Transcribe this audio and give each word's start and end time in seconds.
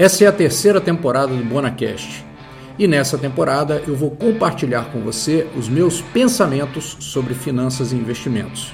Essa 0.00 0.24
é 0.24 0.28
a 0.28 0.32
terceira 0.32 0.80
temporada 0.80 1.34
do 1.34 1.44
BonaCast. 1.44 2.24
E 2.78 2.88
nessa 2.88 3.18
temporada 3.18 3.82
eu 3.86 3.94
vou 3.94 4.10
compartilhar 4.10 4.90
com 4.90 5.02
você 5.02 5.46
os 5.54 5.68
meus 5.68 6.00
pensamentos 6.00 6.96
sobre 7.00 7.34
finanças 7.34 7.92
e 7.92 7.96
investimentos. 7.96 8.72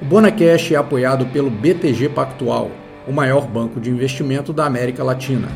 O 0.00 0.04
BonaCast 0.04 0.72
é 0.72 0.76
apoiado 0.76 1.26
pelo 1.32 1.50
BTG 1.50 2.10
Pactual, 2.10 2.70
o 3.08 3.12
maior 3.12 3.44
banco 3.44 3.80
de 3.80 3.90
investimento 3.90 4.52
da 4.52 4.66
América 4.66 5.02
Latina. 5.02 5.48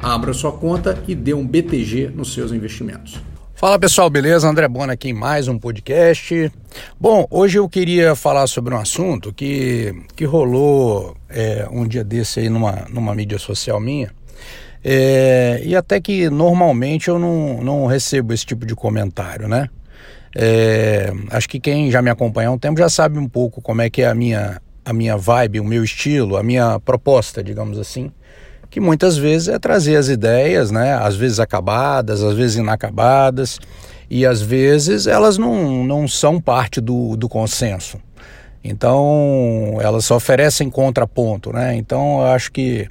Abra 0.00 0.32
sua 0.32 0.52
conta 0.52 0.96
e 1.08 1.16
dê 1.16 1.34
um 1.34 1.44
BTG 1.44 2.12
nos 2.14 2.32
seus 2.32 2.52
investimentos. 2.52 3.20
Fala 3.52 3.80
pessoal, 3.80 4.08
beleza? 4.08 4.48
André 4.48 4.68
Bona 4.68 4.92
aqui 4.92 5.08
em 5.08 5.12
mais 5.12 5.48
um 5.48 5.58
podcast. 5.58 6.52
Bom, 7.00 7.26
hoje 7.32 7.58
eu 7.58 7.68
queria 7.68 8.14
falar 8.14 8.46
sobre 8.46 8.72
um 8.72 8.78
assunto 8.78 9.32
que, 9.32 9.92
que 10.14 10.24
rolou 10.24 11.16
é, 11.28 11.66
um 11.68 11.84
dia 11.84 12.04
desse 12.04 12.38
aí 12.38 12.48
numa, 12.48 12.86
numa 12.88 13.12
mídia 13.12 13.40
social 13.40 13.80
minha. 13.80 14.14
É, 14.88 15.62
e 15.64 15.74
até 15.74 16.00
que 16.00 16.30
normalmente 16.30 17.08
eu 17.08 17.18
não, 17.18 17.60
não 17.60 17.86
recebo 17.86 18.32
esse 18.32 18.46
tipo 18.46 18.64
de 18.64 18.76
comentário, 18.76 19.48
né? 19.48 19.68
É, 20.32 21.12
acho 21.32 21.48
que 21.48 21.58
quem 21.58 21.90
já 21.90 22.00
me 22.00 22.08
acompanha 22.08 22.50
há 22.50 22.52
um 22.52 22.58
tempo 22.58 22.78
já 22.78 22.88
sabe 22.88 23.18
um 23.18 23.28
pouco 23.28 23.60
como 23.60 23.82
é 23.82 23.90
que 23.90 24.02
é 24.02 24.06
a 24.06 24.14
minha, 24.14 24.62
a 24.84 24.92
minha 24.92 25.16
vibe, 25.16 25.58
o 25.58 25.64
meu 25.64 25.82
estilo, 25.82 26.36
a 26.36 26.42
minha 26.44 26.78
proposta, 26.78 27.42
digamos 27.42 27.80
assim, 27.80 28.12
que 28.70 28.78
muitas 28.78 29.16
vezes 29.16 29.48
é 29.48 29.58
trazer 29.58 29.96
as 29.96 30.06
ideias, 30.06 30.70
né? 30.70 30.94
Às 30.94 31.16
vezes 31.16 31.40
acabadas, 31.40 32.22
às 32.22 32.34
vezes 32.34 32.56
inacabadas, 32.56 33.58
e 34.08 34.24
às 34.24 34.40
vezes 34.40 35.08
elas 35.08 35.36
não, 35.36 35.82
não 35.82 36.06
são 36.06 36.40
parte 36.40 36.80
do, 36.80 37.16
do 37.16 37.28
consenso. 37.28 37.98
Então, 38.62 39.78
elas 39.80 40.08
oferecem 40.12 40.70
contraponto, 40.70 41.52
né? 41.52 41.74
Então, 41.74 42.20
eu 42.20 42.26
acho 42.26 42.52
que 42.52 42.88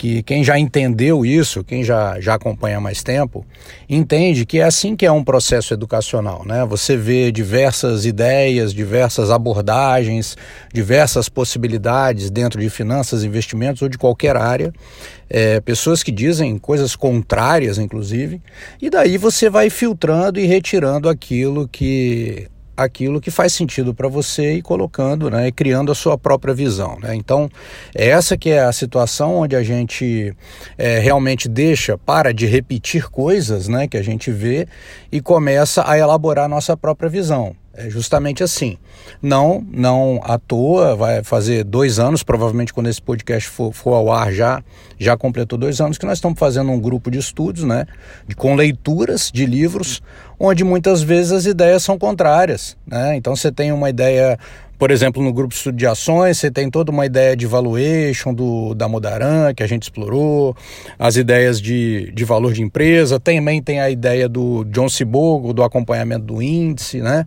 que 0.00 0.22
quem 0.22 0.42
já 0.42 0.58
entendeu 0.58 1.26
isso, 1.26 1.62
quem 1.62 1.84
já, 1.84 2.18
já 2.18 2.32
acompanha 2.32 2.78
há 2.78 2.80
mais 2.80 3.02
tempo, 3.02 3.44
entende 3.86 4.46
que 4.46 4.58
é 4.58 4.64
assim 4.64 4.96
que 4.96 5.04
é 5.04 5.12
um 5.12 5.22
processo 5.22 5.74
educacional, 5.74 6.42
né? 6.46 6.64
Você 6.64 6.96
vê 6.96 7.30
diversas 7.30 8.06
ideias, 8.06 8.72
diversas 8.72 9.30
abordagens, 9.30 10.38
diversas 10.72 11.28
possibilidades 11.28 12.30
dentro 12.30 12.58
de 12.58 12.70
finanças, 12.70 13.24
investimentos 13.24 13.82
ou 13.82 13.90
de 13.90 13.98
qualquer 13.98 14.38
área, 14.38 14.72
é, 15.28 15.60
pessoas 15.60 16.02
que 16.02 16.10
dizem 16.10 16.56
coisas 16.56 16.96
contrárias, 16.96 17.76
inclusive, 17.76 18.40
e 18.80 18.88
daí 18.88 19.18
você 19.18 19.50
vai 19.50 19.68
filtrando 19.68 20.40
e 20.40 20.46
retirando 20.46 21.10
aquilo 21.10 21.68
que 21.68 22.48
aquilo 22.84 23.20
que 23.20 23.30
faz 23.30 23.52
sentido 23.52 23.94
para 23.94 24.08
você 24.08 24.54
e 24.54 24.62
colocando, 24.62 25.30
né, 25.30 25.48
e 25.48 25.52
criando 25.52 25.92
a 25.92 25.94
sua 25.94 26.16
própria 26.16 26.54
visão, 26.54 26.98
né? 27.00 27.14
Então, 27.14 27.50
é 27.94 28.08
essa 28.08 28.36
que 28.36 28.50
é 28.50 28.60
a 28.60 28.72
situação 28.72 29.36
onde 29.36 29.54
a 29.54 29.62
gente 29.62 30.34
é, 30.76 30.98
realmente 30.98 31.48
deixa, 31.48 31.98
para 31.98 32.32
de 32.32 32.46
repetir 32.46 33.08
coisas, 33.10 33.68
né, 33.68 33.86
que 33.86 33.96
a 33.96 34.02
gente 34.02 34.30
vê 34.30 34.66
e 35.10 35.20
começa 35.20 35.88
a 35.88 35.98
elaborar 35.98 36.46
a 36.46 36.48
nossa 36.48 36.76
própria 36.76 37.08
visão. 37.08 37.54
É 37.72 37.88
justamente 37.88 38.42
assim. 38.42 38.76
Não, 39.22 39.64
não 39.70 40.20
à 40.24 40.38
toa, 40.38 40.96
vai 40.96 41.22
fazer 41.22 41.64
dois 41.64 41.98
anos, 41.98 42.22
provavelmente 42.22 42.74
quando 42.74 42.88
esse 42.88 43.00
podcast 43.00 43.48
for, 43.48 43.72
for 43.72 43.94
ao 43.94 44.12
ar 44.12 44.32
já, 44.32 44.62
já 44.98 45.16
completou 45.16 45.56
dois 45.56 45.80
anos, 45.80 45.96
que 45.96 46.04
nós 46.04 46.18
estamos 46.18 46.38
fazendo 46.38 46.70
um 46.70 46.80
grupo 46.80 47.10
de 47.10 47.18
estudos, 47.18 47.62
né? 47.62 47.86
Com 48.36 48.54
leituras 48.54 49.30
de 49.32 49.46
livros, 49.46 50.02
onde 50.40 50.64
muitas 50.64 51.02
vezes 51.02 51.30
as 51.30 51.44
ideias 51.44 51.82
são 51.82 51.98
contrárias. 51.98 52.74
Né? 52.86 53.14
Então 53.16 53.36
você 53.36 53.52
tem 53.52 53.70
uma 53.70 53.90
ideia 53.90 54.38
por 54.78 54.90
exemplo, 54.90 55.22
no 55.22 55.30
grupo 55.30 55.54
de 55.70 55.86
ações, 55.86 56.38
você 56.38 56.50
tem 56.50 56.70
toda 56.70 56.90
uma 56.90 57.04
ideia 57.04 57.36
de 57.36 57.46
valuation 57.46 58.32
do, 58.32 58.74
da 58.74 58.88
Modaran, 58.88 59.52
que 59.52 59.62
a 59.62 59.66
gente 59.66 59.82
explorou, 59.82 60.56
as 60.98 61.16
ideias 61.16 61.60
de, 61.60 62.10
de 62.12 62.24
valor 62.24 62.54
de 62.54 62.62
empresa, 62.62 63.20
também 63.20 63.62
tem 63.62 63.78
a 63.78 63.90
ideia 63.90 64.26
do 64.26 64.64
John 64.64 64.88
Cibogo, 64.88 65.52
do 65.52 65.62
acompanhamento 65.62 66.24
do 66.24 66.40
índice, 66.40 67.02
né? 67.02 67.26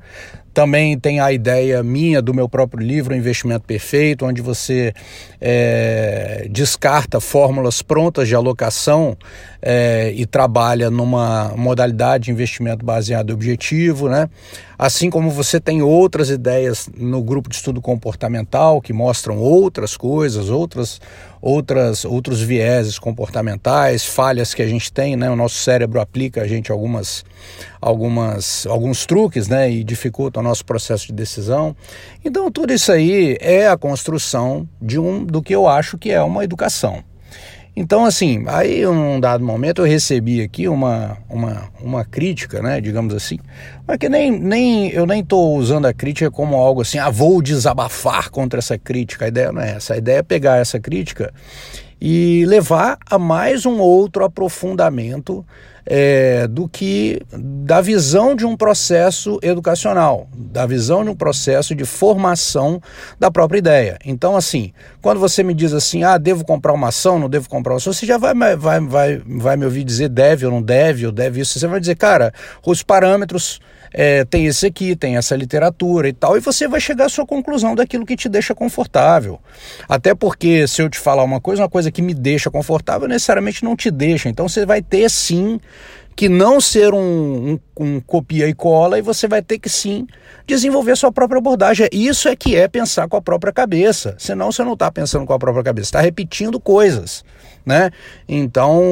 Também 0.54 1.00
tem 1.00 1.20
a 1.20 1.32
ideia 1.32 1.82
minha 1.82 2.22
do 2.22 2.33
meu 2.33 2.48
próprio 2.48 2.86
livro, 2.86 3.16
Investimento 3.16 3.66
Perfeito, 3.66 4.26
onde 4.26 4.42
você 4.42 4.94
é, 5.42 6.48
descarta 6.52 7.20
fórmulas 7.20 7.82
prontas 7.82 8.27
de 8.27 8.36
alocação 8.36 9.17
é, 9.61 10.11
e 10.16 10.26
trabalha 10.27 10.92
numa 10.92 11.54
modalidade 11.58 12.26
de 12.26 12.32
investimento 12.32 12.86
baseado 12.86 13.32
em 13.32 13.33
objetivo, 13.33 14.08
né? 14.08 14.30
Assim 14.77 15.10
como 15.10 15.32
você 15.32 15.60
tem 15.60 15.82
outras 15.82 16.30
ideias 16.30 16.89
no 16.95 17.23
grupo 17.23 17.50
de 17.50 17.56
estudo 17.56 17.82
comportamental 17.82 18.82
que 18.82 18.94
mostram 18.94 19.38
outras 19.38 19.98
coisas, 19.98 20.50
outras, 20.50 21.00
outras, 21.43 22.05
outros 22.05 22.42
vieses 22.42 22.98
comportamentais, 22.98 24.05
falhas 24.05 24.54
que 24.54 24.61
a 24.61 24.67
gente 24.67 24.93
tem, 24.93 25.17
né? 25.17 25.30
O 25.30 25.36
nosso 25.36 25.55
cérebro 25.55 25.99
aplica 25.99 26.42
a 26.42 26.48
gente 26.48 26.71
algumas, 26.71 27.26
algumas, 27.81 28.65
alguns 28.65 29.05
truques, 29.05 29.49
né? 29.49 29.70
E 29.70 29.83
dificulta 29.83 30.39
o 30.39 30.43
nosso 30.43 30.64
processo 30.64 31.08
de 31.08 31.14
decisão. 31.14 31.76
Então 32.23 32.49
tudo 32.49 32.71
isso 32.71 32.93
aí 32.93 33.37
é 33.42 33.67
a 33.67 33.76
construção 33.76 34.67
de 34.82 34.98
um 34.98 35.26
do 35.26 35.42
que 35.42 35.53
eu 35.53 35.67
acho 35.67 35.98
que 35.98 36.11
é 36.11 36.23
uma 36.23 36.45
educação. 36.45 37.03
Então, 37.76 38.06
assim, 38.06 38.44
aí 38.48 38.86
um 38.86 39.20
dado 39.20 39.44
momento 39.44 39.82
eu 39.82 39.86
recebi 39.86 40.42
aqui 40.42 40.67
uma, 40.67 41.17
uma, 41.28 41.70
uma 41.82 42.06
crítica, 42.06 42.61
né, 42.61 42.80
digamos 42.80 43.16
assim, 43.16 43.39
mas 43.88 43.98
que 43.98 44.08
nem, 44.08 44.30
nem 44.30 44.89
eu 44.92 45.08
nem 45.08 45.22
estou 45.22 45.58
usando 45.58 45.88
a 45.88 45.94
crítica 45.94 46.30
como 46.30 46.56
algo 46.56 46.82
assim, 46.82 47.00
ah, 47.00 47.10
vou 47.10 47.42
desabafar 47.42 48.30
contra 48.30 48.60
essa 48.60 48.78
crítica. 48.78 49.26
A 49.26 49.28
ideia 49.28 49.52
não 49.52 49.62
é 49.62 49.72
essa. 49.72 49.95
A 49.95 49.98
ideia 49.98 50.17
é 50.17 50.23
pegar 50.23 50.58
essa 50.58 50.80
crítica 50.80 51.33
e 52.05 52.45
levar 52.45 52.97
a 53.09 53.17
mais 53.17 53.65
um 53.65 53.80
outro 53.80 54.25
aprofundamento 54.25 55.45
é, 55.86 56.45
do 56.49 56.67
que 56.67 57.21
da 57.31 57.80
visão 57.80 58.36
de 58.36 58.45
um 58.45 58.58
processo 58.58 59.39
educacional, 59.41 60.27
da 60.36 60.65
visão 60.65 61.02
de 61.02 61.09
um 61.09 61.15
processo 61.15 61.73
de 61.73 61.86
formação 61.86 62.81
da 63.17 63.31
própria 63.31 63.59
ideia. 63.59 63.97
Então, 64.03 64.36
assim, 64.36 64.73
quando 65.02 65.17
você 65.17 65.43
me 65.43 65.53
diz 65.53 65.71
assim, 65.71 66.03
ah, 66.03 66.17
devo 66.17 66.43
comprar 66.43 66.73
uma 66.73 66.89
ação, 66.89 67.17
não 67.17 67.30
devo 67.30 67.47
comprar 67.47 67.71
uma 67.71 67.77
ação, 67.77 67.93
você 67.93 68.05
já 68.05 68.17
vai, 68.17 68.33
vai, 68.58 68.81
vai, 68.81 69.21
vai 69.25 69.55
me 69.55 69.64
ouvir 69.64 69.85
dizer 69.85 70.09
deve 70.09 70.45
ou 70.45 70.52
não 70.52 70.61
deve, 70.61 71.05
ou 71.05 71.11
deve 71.11 71.39
isso. 71.39 71.58
Você 71.58 71.67
vai 71.67 71.80
dizer, 71.80 71.95
cara, 71.95 72.33
os 72.65 72.83
parâmetros 72.83 73.61
é, 73.93 74.26
tem 74.26 74.45
esse 74.48 74.65
aqui, 74.65 74.95
tem 74.95 75.17
essa 75.17 75.36
literatura 75.36 76.09
e 76.09 76.14
tal, 76.14 76.36
e 76.36 76.39
você 76.39 76.67
vai 76.67 76.80
chegar 76.80 77.05
à 77.05 77.09
sua 77.09 77.26
conclusão 77.26 77.76
daquilo 77.76 78.05
que 78.05 78.15
te 78.15 78.27
deixa 78.27 78.55
confortável. 78.55 79.39
Até 79.87 80.15
porque 80.15 80.67
se 80.67 80.81
eu 80.81 80.89
te 80.89 80.98
falar 80.98 81.23
uma 81.23 81.39
coisa, 81.39 81.61
uma 81.61 81.70
coisa 81.70 81.92
que 81.92 82.02
me 82.02 82.14
deixa 82.14 82.49
confortável, 82.49 83.08
necessariamente 83.08 83.64
não 83.64 83.76
te 83.76 83.92
deixa. 83.92 84.30
Então 84.30 84.49
você 84.49 84.65
vai 84.65 84.82
ter 84.82 85.09
sim 85.09 85.59
que 86.16 86.30
não 86.30 86.62
ser 86.62 86.94
um, 86.94 87.54
um, 87.54 87.60
um, 87.80 88.00
copia 88.00 88.48
e 88.48 88.54
cola 88.54 89.00
e 89.00 89.02
você 89.02 89.28
vai 89.28 89.42
ter 89.42 89.60
que 89.60 89.70
sim 89.70 90.06
desenvolver 90.46 90.96
sua 90.96 91.12
própria 91.12 91.40
abordagem. 91.40 91.88
Isso 91.92 92.28
é 92.28 92.36
que 92.36 92.56
é 92.56 92.68
pensar 92.68 93.08
com 93.08 93.18
a 93.18 93.22
própria 93.22 93.52
cabeça. 93.52 94.16
Senão 94.18 94.52
você 94.52 94.64
não 94.64 94.74
está 94.74 94.92
pensando 94.92 95.26
com 95.26 95.34
a 95.34 95.40
própria 95.40 95.64
cabeça, 95.64 95.88
está 95.88 96.02
repetindo 96.02 96.60
coisas. 96.60 97.24
Né? 97.66 97.92
Então, 98.28 98.84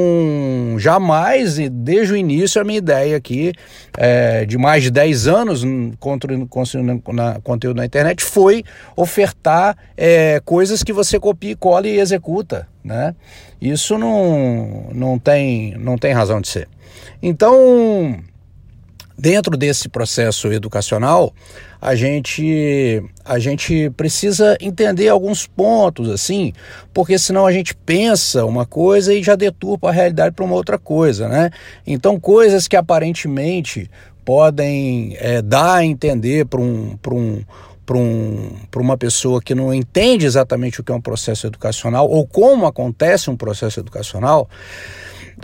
jamais, 0.78 1.58
desde 1.70 2.14
o 2.14 2.16
início, 2.16 2.62
a 2.62 2.64
minha 2.64 2.78
ideia 2.78 3.18
aqui, 3.18 3.52
é, 3.98 4.46
de 4.46 4.58
mais 4.58 4.84
de 4.84 4.90
10 4.90 5.28
anos 5.28 5.64
contra, 6.00 6.34
na, 7.12 7.42
conteúdo 7.42 7.78
na 7.78 7.86
internet, 7.86 8.24
foi 8.24 8.64
ofertar 8.96 9.76
é, 9.98 10.42
coisas 10.46 10.84
que 10.84 10.94
você 10.94 11.20
copia, 11.20 11.56
cola 11.58 11.86
e 11.86 12.00
executa. 12.00 12.71
Né? 12.84 13.16
Isso 13.62 13.98
não, 13.98 14.90
não, 14.94 15.20
tem, 15.20 15.76
não 15.78 15.98
tem 15.98 16.14
razão 16.14 16.42
de 16.42 16.48
ser. 16.48 16.68
Então, 17.22 18.20
dentro 19.18 19.56
desse 19.56 19.88
processo 19.88 20.52
educacional, 20.52 21.32
a 21.80 21.96
gente 21.96 23.04
a 23.24 23.38
gente 23.38 23.90
precisa 23.92 24.58
entender 24.60 25.10
alguns 25.10 25.46
pontos 25.46 26.10
assim, 26.10 26.54
porque 26.94 27.18
senão 27.18 27.46
a 27.46 27.52
gente 27.52 27.76
pensa 27.76 28.46
uma 28.46 28.66
coisa 28.66 29.14
e 29.14 29.22
já 29.22 29.36
deturpa 29.36 29.90
a 29.90 29.92
realidade 29.92 30.36
para 30.36 30.46
uma 30.46 30.56
outra 30.56 30.80
coisa, 30.80 31.28
né? 31.28 31.52
Então 31.86 32.20
coisas 32.20 32.68
que 32.68 32.76
aparentemente 32.76 33.90
podem 34.26 35.16
é, 35.20 35.42
dar 35.42 35.76
a 35.76 35.86
entender 35.86 36.46
para 36.46 36.60
um, 36.60 36.98
um 37.08 37.44
para 37.92 37.98
um, 38.00 38.56
uma 38.78 38.98
pessoa 38.98 39.42
que 39.42 39.54
não 39.54 39.74
entende 39.74 40.26
exatamente 40.26 40.80
o 40.80 40.84
que 40.84 40.94
é 40.94 40.96
um 40.96 41.02
processo 41.02 41.46
educacional 41.46 42.10
ou 42.10 42.26
como 42.26 42.66
acontece 42.66 43.30
um 43.30 43.36
processo 43.36 43.82
educacional, 43.82 44.50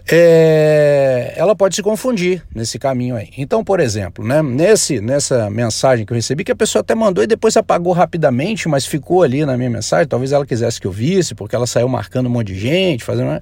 é, 0.09 1.33
ela 1.35 1.53
pode 1.55 1.75
se 1.75 1.83
confundir 1.83 2.41
nesse 2.55 2.79
caminho 2.79 3.17
aí. 3.17 3.31
Então, 3.38 3.65
por 3.65 3.81
exemplo, 3.81 4.25
né, 4.25 4.41
nesse, 4.41 5.01
nessa 5.01 5.49
mensagem 5.49 6.05
que 6.05 6.13
eu 6.13 6.15
recebi, 6.15 6.45
que 6.45 6.51
a 6.51 6.55
pessoa 6.55 6.81
até 6.81 6.95
mandou 6.95 7.21
e 7.21 7.27
depois 7.27 7.57
apagou 7.57 7.91
rapidamente, 7.91 8.69
mas 8.69 8.85
ficou 8.85 9.23
ali 9.23 9.45
na 9.45 9.57
minha 9.57 9.69
mensagem, 9.69 10.07
talvez 10.07 10.31
ela 10.31 10.45
quisesse 10.45 10.79
que 10.79 10.88
eu 10.88 10.91
visse, 10.91 11.35
porque 11.35 11.53
ela 11.53 11.67
saiu 11.67 11.89
marcando 11.89 12.27
um 12.27 12.29
monte 12.29 12.53
de 12.53 12.59
gente, 12.59 13.03
fazendo, 13.03 13.31
né, 13.31 13.41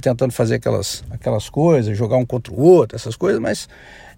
tentando 0.00 0.32
fazer 0.32 0.54
aquelas, 0.54 1.04
aquelas 1.10 1.50
coisas, 1.50 1.94
jogar 1.96 2.16
um 2.16 2.24
contra 2.24 2.54
o 2.54 2.58
outro, 2.58 2.96
essas 2.96 3.16
coisas, 3.16 3.38
mas 3.38 3.68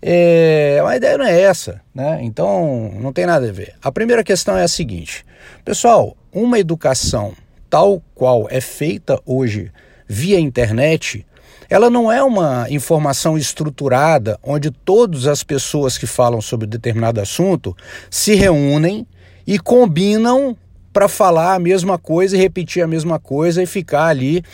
é, 0.03 0.83
a 0.85 0.97
ideia 0.97 1.17
não 1.17 1.25
é 1.25 1.41
essa, 1.41 1.81
né? 1.95 2.19
Então 2.23 2.91
não 3.01 3.13
tem 3.13 3.25
nada 3.25 3.49
a 3.49 3.53
ver. 3.53 3.75
A 3.81 3.93
primeira 3.93 4.25
questão 4.25 4.57
é 4.57 4.65
a 4.65 4.69
seguinte, 4.69 5.25
pessoal, 5.65 6.17
uma 6.33 6.59
educação 6.59 7.35
tal 7.71 8.03
qual 8.15 8.47
é 8.51 8.61
feita 8.61 9.19
hoje 9.25 9.73
via 10.07 10.39
internet, 10.39 11.25
ela 11.71 11.89
não 11.89 12.13
é 12.13 12.23
uma 12.23 12.67
informação 12.69 13.39
estruturada 13.39 14.39
onde 14.43 14.71
todas 14.71 15.27
as 15.27 15.43
pessoas 15.43 15.97
que 15.97 16.07
falam 16.07 16.43
sobre 16.43 16.67
determinado 16.67 17.19
assunto 17.19 17.75
se 18.11 18.35
reúnem 18.35 19.07
e 19.47 19.59
combinam 19.59 20.55
para 20.93 21.09
falar 21.09 21.55
a 21.55 21.59
mesma 21.59 21.99
coisa 21.99 22.37
e 22.37 22.39
repetir 22.39 22.83
a 22.83 22.87
mesma 22.87 23.19
coisa 23.19 23.63
e 23.63 23.67
ficar 23.67 24.07
ali 24.07 24.45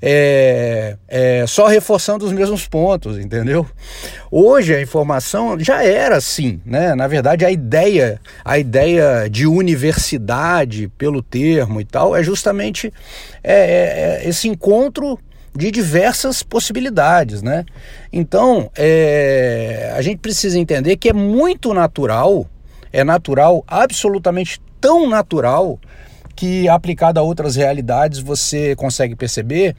é, 0.00 0.96
é, 1.08 1.44
só 1.46 1.66
reforçando 1.66 2.24
os 2.24 2.32
mesmos 2.32 2.68
pontos, 2.68 3.18
entendeu? 3.18 3.66
Hoje 4.30 4.74
a 4.74 4.80
informação 4.80 5.58
já 5.58 5.82
era 5.82 6.16
assim, 6.16 6.60
né? 6.64 6.94
Na 6.94 7.08
verdade 7.08 7.44
a 7.44 7.50
ideia, 7.50 8.20
a 8.44 8.58
ideia 8.58 9.28
de 9.28 9.46
universidade 9.46 10.88
pelo 10.96 11.20
termo 11.20 11.80
e 11.80 11.84
tal 11.84 12.14
é 12.14 12.22
justamente 12.22 12.92
é, 13.42 13.54
é, 13.54 14.24
é 14.24 14.28
esse 14.28 14.48
encontro 14.48 15.18
de 15.54 15.72
diversas 15.72 16.42
possibilidades, 16.42 17.42
né? 17.42 17.64
Então 18.12 18.70
é, 18.76 19.92
a 19.96 20.02
gente 20.02 20.18
precisa 20.18 20.58
entender 20.58 20.96
que 20.96 21.08
é 21.08 21.12
muito 21.12 21.74
natural, 21.74 22.46
é 22.92 23.02
natural, 23.02 23.64
absolutamente 23.66 24.60
tão 24.80 25.08
natural 25.08 25.78
que 26.38 26.68
aplicado 26.68 27.18
a 27.18 27.22
outras 27.24 27.56
realidades 27.56 28.20
você 28.20 28.76
consegue 28.76 29.16
perceber 29.16 29.74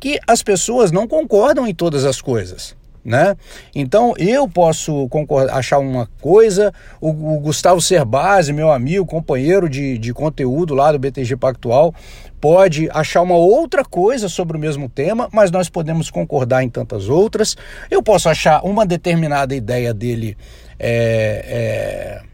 que 0.00 0.18
as 0.26 0.42
pessoas 0.42 0.90
não 0.90 1.06
concordam 1.06 1.68
em 1.68 1.74
todas 1.74 2.06
as 2.06 2.22
coisas. 2.22 2.74
Né? 3.04 3.36
Então 3.74 4.14
eu 4.16 4.48
posso 4.48 5.06
achar 5.50 5.78
uma 5.78 6.08
coisa, 6.18 6.72
o, 6.98 7.10
o 7.10 7.40
Gustavo 7.40 7.82
Cerbasi, 7.82 8.54
meu 8.54 8.72
amigo, 8.72 9.04
companheiro 9.04 9.68
de, 9.68 9.98
de 9.98 10.14
conteúdo 10.14 10.74
lá 10.74 10.90
do 10.92 10.98
BTG 10.98 11.36
Pactual, 11.36 11.94
pode 12.40 12.88
achar 12.90 13.20
uma 13.20 13.36
outra 13.36 13.84
coisa 13.84 14.30
sobre 14.30 14.56
o 14.56 14.60
mesmo 14.60 14.88
tema, 14.88 15.28
mas 15.30 15.50
nós 15.50 15.68
podemos 15.68 16.10
concordar 16.10 16.62
em 16.62 16.70
tantas 16.70 17.10
outras. 17.10 17.54
Eu 17.90 18.02
posso 18.02 18.30
achar 18.30 18.64
uma 18.64 18.86
determinada 18.86 19.54
ideia 19.54 19.92
dele 19.92 20.38
é, 20.78 22.22
é, 22.22 22.27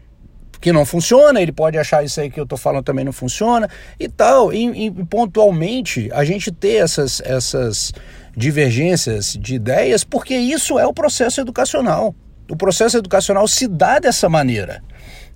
que 0.65 0.71
não 0.71 0.83
funciona, 0.83 1.39
ele 1.39 1.51
pode 1.51 1.77
achar 1.77 2.03
isso 2.03 2.19
aí 2.19 2.27
que 2.27 2.39
eu 2.39 2.43
estou 2.43 2.57
falando 2.57 2.83
também 2.83 3.05
não 3.05 3.13
funciona 3.13 3.69
e 3.99 4.09
tal. 4.09 4.51
E, 4.51 4.87
e, 4.87 4.91
pontualmente 5.05 6.09
a 6.11 6.25
gente 6.25 6.51
ter 6.51 6.77
essas, 6.77 7.21
essas 7.23 7.93
divergências 8.35 9.37
de 9.39 9.53
ideias, 9.53 10.03
porque 10.03 10.35
isso 10.35 10.79
é 10.79 10.87
o 10.87 10.91
processo 10.91 11.39
educacional. 11.39 12.15
O 12.49 12.55
processo 12.55 12.97
educacional 12.97 13.47
se 13.47 13.67
dá 13.67 13.99
dessa 13.99 14.27
maneira. 14.27 14.81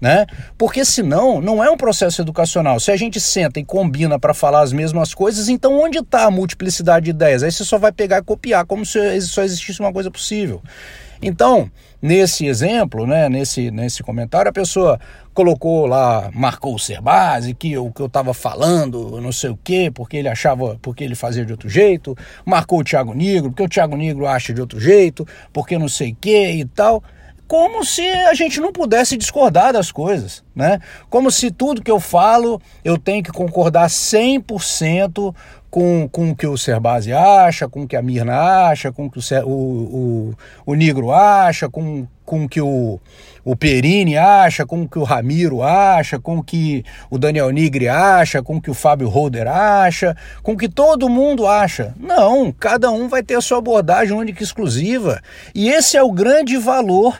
Né? 0.01 0.25
Porque 0.57 0.83
senão 0.83 1.39
não 1.39 1.63
é 1.63 1.69
um 1.69 1.77
processo 1.77 2.23
educacional. 2.23 2.79
Se 2.79 2.89
a 2.89 2.97
gente 2.97 3.21
senta 3.21 3.59
e 3.59 3.63
combina 3.63 4.17
para 4.17 4.33
falar 4.33 4.61
as 4.61 4.73
mesmas 4.73 5.13
coisas, 5.13 5.47
então 5.47 5.79
onde 5.79 5.99
está 5.99 6.23
a 6.23 6.31
multiplicidade 6.31 7.03
de 7.03 7.11
ideias? 7.11 7.43
Aí 7.43 7.51
você 7.51 7.63
só 7.63 7.77
vai 7.77 7.91
pegar 7.91 8.17
e 8.17 8.23
copiar 8.23 8.65
como 8.65 8.83
se 8.83 9.21
só 9.21 9.43
existisse 9.43 9.79
uma 9.79 9.93
coisa 9.93 10.09
possível. 10.09 10.59
Então, 11.21 11.69
nesse 12.01 12.45
exemplo, 12.45 13.05
né, 13.05 13.27
nesse, 13.27 13.69
nesse 13.71 14.01
comentário, 14.01 14.49
a 14.49 14.53
pessoa 14.53 14.99
colocou 15.33 15.85
lá, 15.85 16.29
marcou 16.33 16.75
o 16.75 16.79
ser 16.79 17.01
base, 17.01 17.53
que 17.53 17.77
o 17.77 17.91
que 17.91 18.01
eu 18.01 18.05
estava 18.05 18.33
falando, 18.33 19.19
não 19.21 19.31
sei 19.31 19.49
o 19.49 19.59
quê, 19.61 19.91
porque 19.93 20.17
ele 20.17 20.27
achava, 20.27 20.77
porque 20.81 21.03
ele 21.03 21.15
fazia 21.15 21.45
de 21.45 21.51
outro 21.51 21.69
jeito, 21.69 22.15
marcou 22.45 22.79
o 22.79 22.83
Thiago 22.83 23.13
Negro, 23.13 23.49
porque 23.49 23.63
o 23.63 23.69
Thiago 23.69 23.95
Negro 23.97 24.25
acha 24.25 24.53
de 24.53 24.61
outro 24.61 24.79
jeito, 24.79 25.27
porque 25.51 25.77
não 25.77 25.89
sei 25.89 26.11
o 26.11 26.17
quê 26.19 26.51
e 26.53 26.65
tal 26.65 27.03
como 27.49 27.83
se 27.83 28.07
a 28.07 28.35
gente 28.35 28.61
não 28.61 28.71
pudesse 28.71 29.17
discordar 29.17 29.73
das 29.73 29.91
coisas, 29.91 30.43
né? 30.55 30.79
Como 31.09 31.31
se 31.31 31.49
tudo 31.49 31.81
que 31.81 31.89
eu 31.89 31.99
falo 31.99 32.61
eu 32.85 32.95
tenho 32.95 33.23
que 33.23 33.31
concordar 33.31 33.89
100% 33.89 35.33
com, 35.67 36.07
com 36.11 36.29
o 36.29 36.35
que 36.35 36.45
o 36.45 36.55
Serbase 36.55 37.11
acha, 37.11 37.67
com 37.67 37.81
o 37.81 37.87
que 37.87 37.95
a 37.95 38.03
Mirna 38.03 38.69
acha, 38.69 38.91
com 38.91 39.07
o 39.07 39.09
que 39.09 39.17
o, 39.17 39.49
o, 39.49 40.33
o, 40.63 40.75
Negro 40.75 41.11
acha, 41.11 41.67
com, 41.67 42.07
com 42.23 42.45
o 42.45 42.47
que 42.47 42.61
o, 42.61 42.99
o 43.43 43.55
Perini 43.55 44.15
acha, 44.15 44.63
com 44.63 44.83
o 44.83 44.87
que 44.87 44.99
o 44.99 45.03
Ramiro 45.03 45.63
acha, 45.63 46.19
com 46.19 46.37
o 46.37 46.43
que 46.43 46.85
o 47.09 47.17
Daniel 47.17 47.49
Nigri 47.49 47.89
acha, 47.89 48.43
com 48.43 48.57
o 48.57 48.61
que 48.61 48.69
o 48.69 48.75
Fábio 48.75 49.09
Holder 49.09 49.47
acha, 49.47 50.15
com 50.43 50.51
o 50.51 50.57
que 50.57 50.69
todo 50.69 51.09
mundo 51.09 51.47
acha. 51.47 51.95
Não, 51.99 52.51
cada 52.51 52.91
um 52.91 53.07
vai 53.07 53.23
ter 53.23 53.33
a 53.33 53.41
sua 53.41 53.57
abordagem 53.57 54.15
única 54.15 54.43
e 54.43 54.45
exclusiva. 54.45 55.19
E 55.55 55.67
esse 55.69 55.97
é 55.97 56.03
o 56.03 56.11
grande 56.11 56.55
valor 56.55 57.17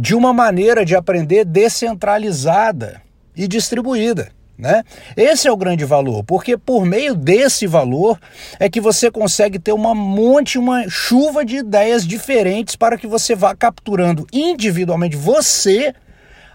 de 0.00 0.14
uma 0.14 0.32
maneira 0.32 0.84
de 0.84 0.94
aprender 0.94 1.44
descentralizada 1.44 3.02
e 3.36 3.48
distribuída. 3.48 4.30
Né? 4.56 4.82
Esse 5.16 5.48
é 5.48 5.52
o 5.52 5.56
grande 5.56 5.84
valor, 5.84 6.22
porque 6.24 6.56
por 6.56 6.84
meio 6.84 7.14
desse 7.14 7.66
valor 7.66 8.18
é 8.60 8.68
que 8.68 8.80
você 8.80 9.10
consegue 9.10 9.58
ter 9.58 9.72
uma 9.72 9.94
monte, 9.94 10.58
uma 10.58 10.88
chuva 10.88 11.44
de 11.44 11.56
ideias 11.56 12.06
diferentes 12.06 12.76
para 12.76 12.96
que 12.96 13.06
você 13.06 13.34
vá 13.34 13.54
capturando 13.54 14.26
individualmente 14.32 15.16
você 15.16 15.92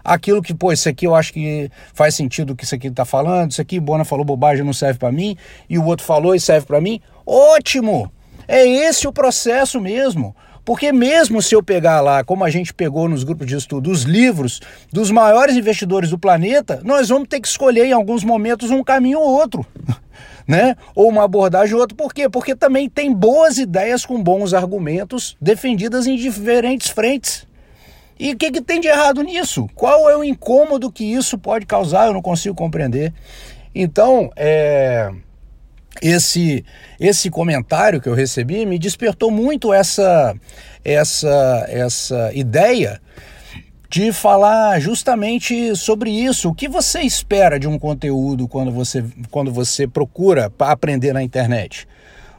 aquilo 0.02 0.42
que, 0.42 0.54
pô, 0.54 0.72
isso 0.72 0.88
aqui 0.88 1.06
eu 1.06 1.14
acho 1.14 1.32
que 1.32 1.70
faz 1.94 2.14
sentido 2.14 2.50
o 2.52 2.56
que 2.56 2.64
isso 2.64 2.74
aqui 2.74 2.88
está 2.88 3.06
falando, 3.06 3.52
isso 3.52 3.60
aqui 3.60 3.80
Bona 3.80 4.04
falou 4.04 4.24
bobagem, 4.24 4.64
não 4.64 4.74
serve 4.74 4.98
para 4.98 5.12
mim, 5.12 5.36
e 5.68 5.78
o 5.78 5.84
outro 5.84 6.04
falou 6.04 6.34
e 6.34 6.40
serve 6.40 6.66
para 6.66 6.80
mim. 6.80 7.00
Ótimo! 7.26 8.10
É 8.46 8.66
esse 8.66 9.08
o 9.08 9.12
processo 9.12 9.80
mesmo. 9.80 10.34
Porque 10.64 10.92
mesmo 10.92 11.42
se 11.42 11.54
eu 11.54 11.62
pegar 11.62 12.00
lá, 12.00 12.24
como 12.24 12.42
a 12.42 12.50
gente 12.50 12.72
pegou 12.72 13.08
nos 13.08 13.22
grupos 13.22 13.46
de 13.46 13.56
estudo, 13.56 13.90
os 13.90 14.02
livros 14.02 14.60
dos 14.90 15.10
maiores 15.10 15.56
investidores 15.56 16.10
do 16.10 16.18
planeta, 16.18 16.80
nós 16.82 17.10
vamos 17.10 17.28
ter 17.28 17.40
que 17.40 17.48
escolher 17.48 17.84
em 17.86 17.92
alguns 17.92 18.24
momentos 18.24 18.70
um 18.70 18.82
caminho 18.82 19.20
ou 19.20 19.30
outro. 19.30 19.66
Né? 20.46 20.76
Ou 20.94 21.08
uma 21.08 21.24
abordagem 21.24 21.74
ou 21.74 21.80
outra. 21.80 21.96
Por 21.96 22.12
quê? 22.12 22.28
Porque 22.28 22.54
também 22.54 22.86
tem 22.86 23.10
boas 23.10 23.56
ideias 23.56 24.04
com 24.04 24.22
bons 24.22 24.52
argumentos 24.52 25.34
defendidas 25.40 26.06
em 26.06 26.16
diferentes 26.16 26.90
frentes. 26.90 27.46
E 28.20 28.32
o 28.32 28.36
que, 28.36 28.50
que 28.50 28.60
tem 28.60 28.78
de 28.78 28.86
errado 28.86 29.22
nisso? 29.22 29.66
Qual 29.74 30.10
é 30.10 30.14
o 30.14 30.22
incômodo 30.22 30.92
que 30.92 31.02
isso 31.02 31.38
pode 31.38 31.64
causar? 31.64 32.08
Eu 32.08 32.12
não 32.12 32.20
consigo 32.20 32.54
compreender. 32.54 33.10
Então, 33.74 34.30
é 34.36 35.10
esse 36.02 36.64
esse 36.98 37.30
comentário 37.30 38.00
que 38.00 38.08
eu 38.08 38.14
recebi 38.14 38.66
me 38.66 38.78
despertou 38.78 39.30
muito 39.30 39.72
essa 39.72 40.34
essa 40.84 41.66
essa 41.68 42.32
ideia 42.34 43.00
de 43.88 44.12
falar 44.12 44.80
justamente 44.80 45.76
sobre 45.76 46.10
isso. 46.10 46.48
O 46.48 46.54
que 46.54 46.68
você 46.68 47.02
espera 47.02 47.60
de 47.60 47.68
um 47.68 47.78
conteúdo 47.78 48.48
quando 48.48 48.72
você 48.72 49.04
quando 49.30 49.52
você 49.52 49.86
procura 49.86 50.52
aprender 50.58 51.12
na 51.12 51.22
internet? 51.22 51.86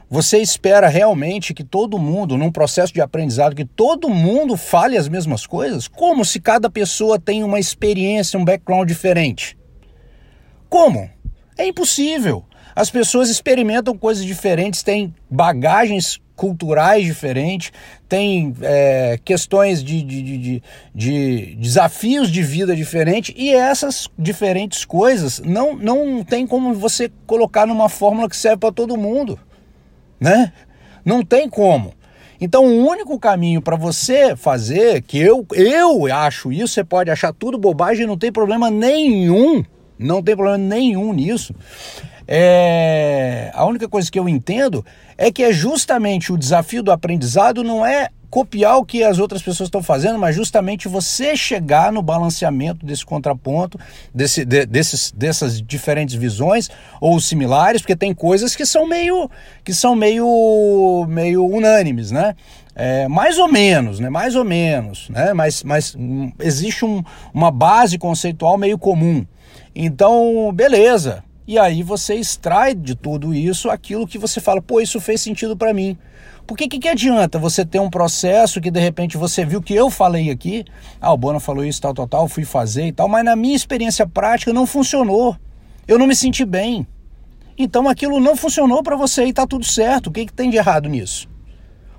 Você 0.08 0.38
espera 0.38 0.86
realmente 0.86 1.52
que 1.52 1.64
todo 1.64 1.98
mundo, 1.98 2.38
num 2.38 2.52
processo 2.52 2.92
de 2.92 3.00
aprendizado, 3.00 3.56
que 3.56 3.64
todo 3.64 4.08
mundo 4.08 4.56
fale 4.56 4.96
as 4.96 5.08
mesmas 5.08 5.44
coisas? 5.46 5.88
Como 5.88 6.24
se 6.24 6.38
cada 6.38 6.70
pessoa 6.70 7.18
tem 7.18 7.42
uma 7.42 7.58
experiência, 7.58 8.38
um 8.38 8.44
background 8.44 8.86
diferente? 8.86 9.58
Como? 10.68 11.10
É 11.56 11.66
impossível. 11.66 12.44
As 12.74 12.90
pessoas 12.90 13.30
experimentam 13.30 13.96
coisas 13.96 14.24
diferentes, 14.24 14.82
têm 14.82 15.14
bagagens 15.30 16.20
culturais 16.36 17.02
diferentes, 17.02 17.72
têm 18.06 18.54
é, 18.60 19.18
questões 19.24 19.82
de, 19.82 20.02
de, 20.02 20.22
de, 20.22 20.62
de, 20.94 21.56
desafios 21.56 22.30
de 22.30 22.42
vida 22.42 22.76
diferentes 22.76 23.34
e 23.36 23.54
essas 23.54 24.10
diferentes 24.18 24.84
coisas 24.84 25.40
não, 25.40 25.74
não 25.74 26.22
tem 26.22 26.46
como 26.46 26.74
você 26.74 27.10
colocar 27.26 27.66
numa 27.66 27.88
fórmula 27.88 28.28
que 28.28 28.36
serve 28.36 28.58
para 28.58 28.72
todo 28.72 28.98
mundo, 28.98 29.38
né? 30.20 30.52
Não 31.02 31.24
tem 31.24 31.48
como. 31.48 31.94
Então, 32.38 32.66
o 32.66 32.86
único 32.86 33.18
caminho 33.18 33.62
para 33.62 33.76
você 33.76 34.36
fazer, 34.36 35.00
que 35.00 35.18
eu, 35.18 35.46
eu 35.54 36.12
acho 36.14 36.52
isso, 36.52 36.74
você 36.74 36.84
pode 36.84 37.10
achar 37.10 37.32
tudo 37.32 37.56
bobagem, 37.56 38.06
não 38.06 38.18
tem 38.18 38.30
problema 38.30 38.70
nenhum, 38.70 39.64
não 39.98 40.22
tem 40.22 40.34
problema 40.34 40.58
nenhum 40.58 41.12
nisso, 41.12 41.54
é, 42.28 43.50
a 43.54 43.64
única 43.64 43.88
coisa 43.88 44.10
que 44.10 44.18
eu 44.18 44.28
entendo 44.28 44.84
é 45.16 45.30
que 45.30 45.44
é 45.44 45.52
justamente 45.52 46.32
o 46.32 46.36
desafio 46.38 46.82
do 46.82 46.90
aprendizado 46.90 47.62
não 47.62 47.86
é 47.86 48.08
copiar 48.28 48.76
o 48.76 48.84
que 48.84 49.02
as 49.02 49.18
outras 49.18 49.40
pessoas 49.40 49.68
estão 49.68 49.82
fazendo, 49.82 50.18
mas 50.18 50.34
justamente 50.34 50.88
você 50.88 51.36
chegar 51.36 51.92
no 51.92 52.02
balanceamento 52.02 52.84
desse 52.84 53.06
contraponto, 53.06 53.78
desse, 54.12 54.44
de, 54.44 54.66
desses, 54.66 55.12
dessas 55.12 55.62
diferentes 55.62 56.14
visões 56.14 56.68
ou 57.00 57.18
similares, 57.20 57.80
porque 57.80 57.96
tem 57.96 58.12
coisas 58.12 58.56
que 58.56 58.66
são 58.66 58.86
meio 58.86 59.30
que 59.64 59.72
são 59.72 59.94
meio 59.94 61.06
meio 61.08 61.46
unânimes, 61.46 62.10
né? 62.10 62.34
É, 62.74 63.08
mais 63.08 63.38
ou 63.38 63.48
menos, 63.48 64.00
né? 64.00 64.10
Mais 64.10 64.34
ou 64.34 64.44
menos, 64.44 65.08
né? 65.08 65.32
Mas, 65.32 65.62
mas 65.62 65.94
hum, 65.94 66.30
existe 66.40 66.84
um, 66.84 67.02
uma 67.32 67.50
base 67.50 67.96
conceitual 67.96 68.58
meio 68.58 68.76
comum. 68.76 69.24
Então, 69.78 70.50
beleza. 70.54 71.22
E 71.46 71.58
aí 71.58 71.82
você 71.82 72.14
extrai 72.14 72.74
de 72.74 72.94
tudo 72.94 73.34
isso 73.34 73.68
aquilo 73.68 74.06
que 74.06 74.16
você 74.16 74.40
fala, 74.40 74.62
pô, 74.62 74.80
isso 74.80 74.98
fez 74.98 75.20
sentido 75.20 75.54
para 75.54 75.74
mim. 75.74 75.98
Porque 76.46 76.66
que, 76.66 76.78
que 76.78 76.88
adianta 76.88 77.38
você 77.38 77.62
ter 77.62 77.78
um 77.78 77.90
processo 77.90 78.58
que 78.58 78.70
de 78.70 78.80
repente 78.80 79.18
você 79.18 79.44
viu 79.44 79.60
que 79.60 79.74
eu 79.74 79.90
falei 79.90 80.30
aqui, 80.30 80.64
ah, 80.98 81.12
o 81.12 81.16
Bona 81.18 81.38
falou 81.38 81.62
isso, 81.62 81.82
tal, 81.82 81.92
tal, 81.92 82.08
tal, 82.08 82.26
fui 82.26 82.44
fazer 82.44 82.86
e 82.86 82.92
tal, 82.92 83.06
mas 83.06 83.22
na 83.22 83.36
minha 83.36 83.54
experiência 83.54 84.06
prática 84.06 84.50
não 84.50 84.66
funcionou. 84.66 85.36
Eu 85.86 85.98
não 85.98 86.06
me 86.06 86.16
senti 86.16 86.44
bem. 86.46 86.86
Então 87.58 87.86
aquilo 87.86 88.18
não 88.18 88.34
funcionou 88.34 88.82
para 88.82 88.96
você 88.96 89.26
e 89.26 89.30
está 89.30 89.46
tudo 89.46 89.66
certo. 89.66 90.06
O 90.06 90.10
que, 90.10 90.24
que 90.24 90.32
tem 90.32 90.48
de 90.48 90.56
errado 90.56 90.88
nisso? 90.88 91.28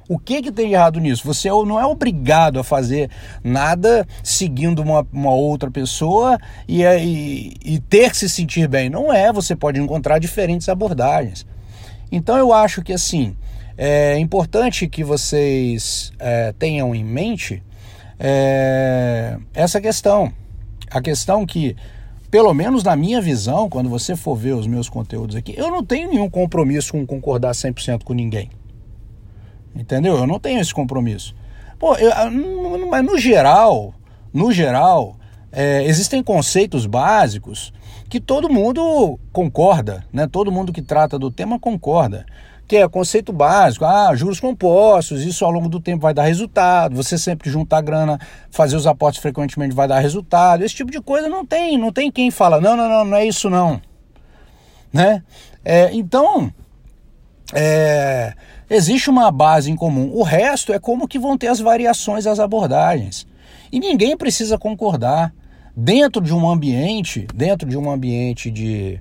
O 0.10 0.18
que, 0.18 0.42
que 0.42 0.52
tem 0.52 0.68
de 0.68 0.74
errado 0.74 1.00
nisso? 1.00 1.26
Você 1.26 1.50
não 1.50 1.80
é 1.80 1.86
obrigado 1.86 2.60
a 2.60 2.64
fazer 2.64 3.10
nada 3.44 4.08
seguindo 4.24 4.82
uma, 4.82 5.06
uma 5.12 5.32
outra 5.32 5.70
pessoa 5.70 6.40
e, 6.68 6.84
e, 6.84 7.54
e 7.64 7.80
ter 7.80 8.12
que 8.12 8.18
se 8.18 8.30
sentir 8.30 8.70
bem. 8.70 8.90
Não 8.90 9.12
é, 9.12 9.34
você 9.34 9.56
pode 9.56 9.80
encontrar 9.80 10.20
diferentes 10.20 10.70
abordagens. 10.70 11.46
Então 12.10 12.38
eu 12.38 12.54
acho 12.54 12.82
que 12.82 12.94
assim 12.94 13.36
é 13.78 14.18
importante 14.18 14.88
que 14.88 15.04
vocês 15.04 16.12
é, 16.18 16.54
tenham 16.58 16.96
em 16.96 17.04
mente 17.04 17.62
é, 18.20 19.38
essa 19.54 19.80
questão. 19.80 20.32
A 20.90 21.02
questão 21.02 21.46
que, 21.46 21.76
pelo 22.32 22.54
menos 22.54 22.84
na 22.84 22.96
minha 22.96 23.22
visão, 23.22 23.70
quando 23.70 23.90
você 23.90 24.16
for 24.16 24.36
ver 24.36 24.54
os 24.54 24.66
meus 24.66 24.90
conteúdos 24.90 25.36
aqui, 25.36 25.54
eu 25.58 25.70
não 25.70 25.84
tenho 25.84 26.10
nenhum 26.10 26.30
compromisso 26.30 26.94
com 26.94 27.06
concordar 27.06 27.52
100% 27.52 28.04
com 28.04 28.14
ninguém. 28.14 28.50
Entendeu? 29.78 30.18
Eu 30.18 30.28
não 30.28 30.40
tenho 30.40 30.60
esse 30.60 30.74
compromisso. 30.74 31.36
Pô, 31.80 31.96
eu, 31.96 32.12
mas 32.90 33.06
no 33.06 33.18
geral, 33.18 33.94
no 34.34 34.52
geral, 34.52 35.16
é, 35.52 35.84
existem 35.86 36.24
conceitos 36.24 36.86
básicos 36.86 37.72
que 38.10 38.20
todo 38.20 38.50
mundo 38.50 39.20
concorda, 39.32 40.04
né? 40.12 40.28
Todo 40.28 40.52
mundo 40.52 40.74
que 40.74 40.82
trata 40.82 41.20
do 41.20 41.30
tema 41.30 41.60
concorda 41.60 42.26
que 42.68 42.76
é 42.76 42.88
conceito 42.88 43.32
básico, 43.32 43.86
ah, 43.86 44.14
juros 44.14 44.42
compostos, 44.42 45.24
isso 45.24 45.46
ao 45.46 45.52
longo 45.52 45.70
do 45.70 45.80
tempo 45.80 46.02
vai 46.02 46.14
dar 46.14 46.24
resultado, 46.24 46.96
você 46.96 47.18
sempre 47.18 47.50
juntar 47.50 47.82
grana, 47.82 48.20
fazer 48.52 48.76
os 48.76 48.86
aportes 48.86 49.22
frequentemente 49.22 49.74
vai 49.74 49.88
dar 49.88 50.00
resultado, 50.00 50.66
esse 50.66 50.76
tipo 50.76 50.92
de 50.92 51.00
coisa 51.00 51.30
não 51.30 51.46
tem, 51.46 51.78
não 51.78 51.94
tem 51.94 52.12
quem 52.12 52.30
fala, 52.30 52.60
não, 52.60 52.76
não, 52.76 52.90
não, 52.90 53.06
não 53.06 53.18
é 53.18 53.26
isso 53.26 53.50
não, 53.50 53.82
né? 54.92 55.24
É, 55.64 55.90
então, 55.94 56.52
é, 57.54 58.34
existe 58.70 59.10
uma 59.10 59.32
base 59.32 59.72
em 59.72 59.76
comum, 59.76 60.12
o 60.14 60.24
resto 60.24 60.74
é 60.74 60.80
como 60.80 61.08
que 61.08 61.20
vão 61.20 61.38
ter 61.38 61.48
as 61.48 61.60
variações, 61.60 62.28
as 62.28 62.40
abordagens, 62.40 63.28
e 63.72 63.80
ninguém 63.80 64.16
precisa 64.16 64.58
concordar, 64.58 65.34
dentro 65.76 66.22
de 66.22 66.34
um 66.34 66.50
ambiente, 66.50 67.28
dentro 67.36 67.70
de 67.70 67.78
um 67.78 67.92
ambiente 67.92 68.50
de 68.50 69.00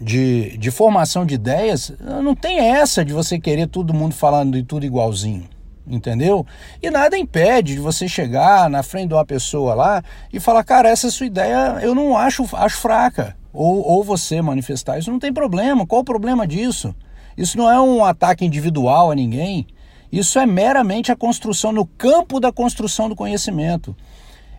de, 0.00 0.56
de 0.58 0.70
formação 0.70 1.24
de 1.24 1.34
ideias, 1.34 1.92
não 2.00 2.34
tem 2.34 2.58
essa 2.58 3.04
de 3.04 3.12
você 3.12 3.38
querer 3.38 3.68
todo 3.68 3.94
mundo 3.94 4.14
falando 4.14 4.52
de 4.52 4.62
tudo 4.62 4.84
igualzinho. 4.84 5.48
Entendeu? 5.86 6.46
E 6.82 6.90
nada 6.90 7.16
impede 7.16 7.74
de 7.74 7.80
você 7.80 8.08
chegar 8.08 8.70
na 8.70 8.82
frente 8.82 9.08
de 9.08 9.14
uma 9.14 9.24
pessoa 9.24 9.74
lá 9.74 10.02
e 10.32 10.40
falar, 10.40 10.64
cara, 10.64 10.88
essa 10.88 11.10
sua 11.10 11.26
ideia 11.26 11.78
eu 11.82 11.94
não 11.94 12.16
acho, 12.16 12.44
acho 12.54 12.78
fraca. 12.78 13.36
Ou, 13.52 13.86
ou 13.86 14.02
você 14.02 14.40
manifestar 14.40 14.98
isso, 14.98 15.12
não 15.12 15.18
tem 15.18 15.32
problema. 15.32 15.86
Qual 15.86 16.00
o 16.00 16.04
problema 16.04 16.46
disso? 16.46 16.94
Isso 17.36 17.58
não 17.58 17.70
é 17.70 17.80
um 17.80 18.04
ataque 18.04 18.44
individual 18.44 19.10
a 19.10 19.14
ninguém. 19.14 19.66
Isso 20.10 20.38
é 20.38 20.46
meramente 20.46 21.10
a 21.10 21.16
construção 21.16 21.72
no 21.72 21.84
campo 21.84 22.38
da 22.38 22.52
construção 22.52 23.08
do 23.08 23.16
conhecimento. 23.16 23.96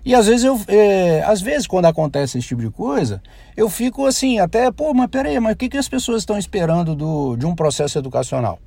E 0.06 0.14
às 0.14 0.28
vezes 0.28 0.44
eu, 0.44 0.60
é, 0.68 1.24
às 1.24 1.42
vezes 1.42 1.66
quando 1.66 1.86
acontece 1.86 2.38
esse 2.38 2.48
tipo 2.48 2.62
de 2.62 2.70
coisa, 2.70 3.24
eu 3.58 3.68
fico 3.68 4.06
assim, 4.06 4.38
até, 4.38 4.70
pô, 4.72 4.94
mas 4.94 5.08
peraí, 5.08 5.40
mas 5.40 5.54
o 5.54 5.58
que, 5.58 5.68
que 5.68 5.78
as 5.78 5.90
pessoas 5.90 6.22
estão 6.22 6.38
esperando 6.38 6.94
do, 6.94 7.36
de 7.36 7.46
um 7.46 7.56
processo 7.56 7.98
educacional? 7.98 8.60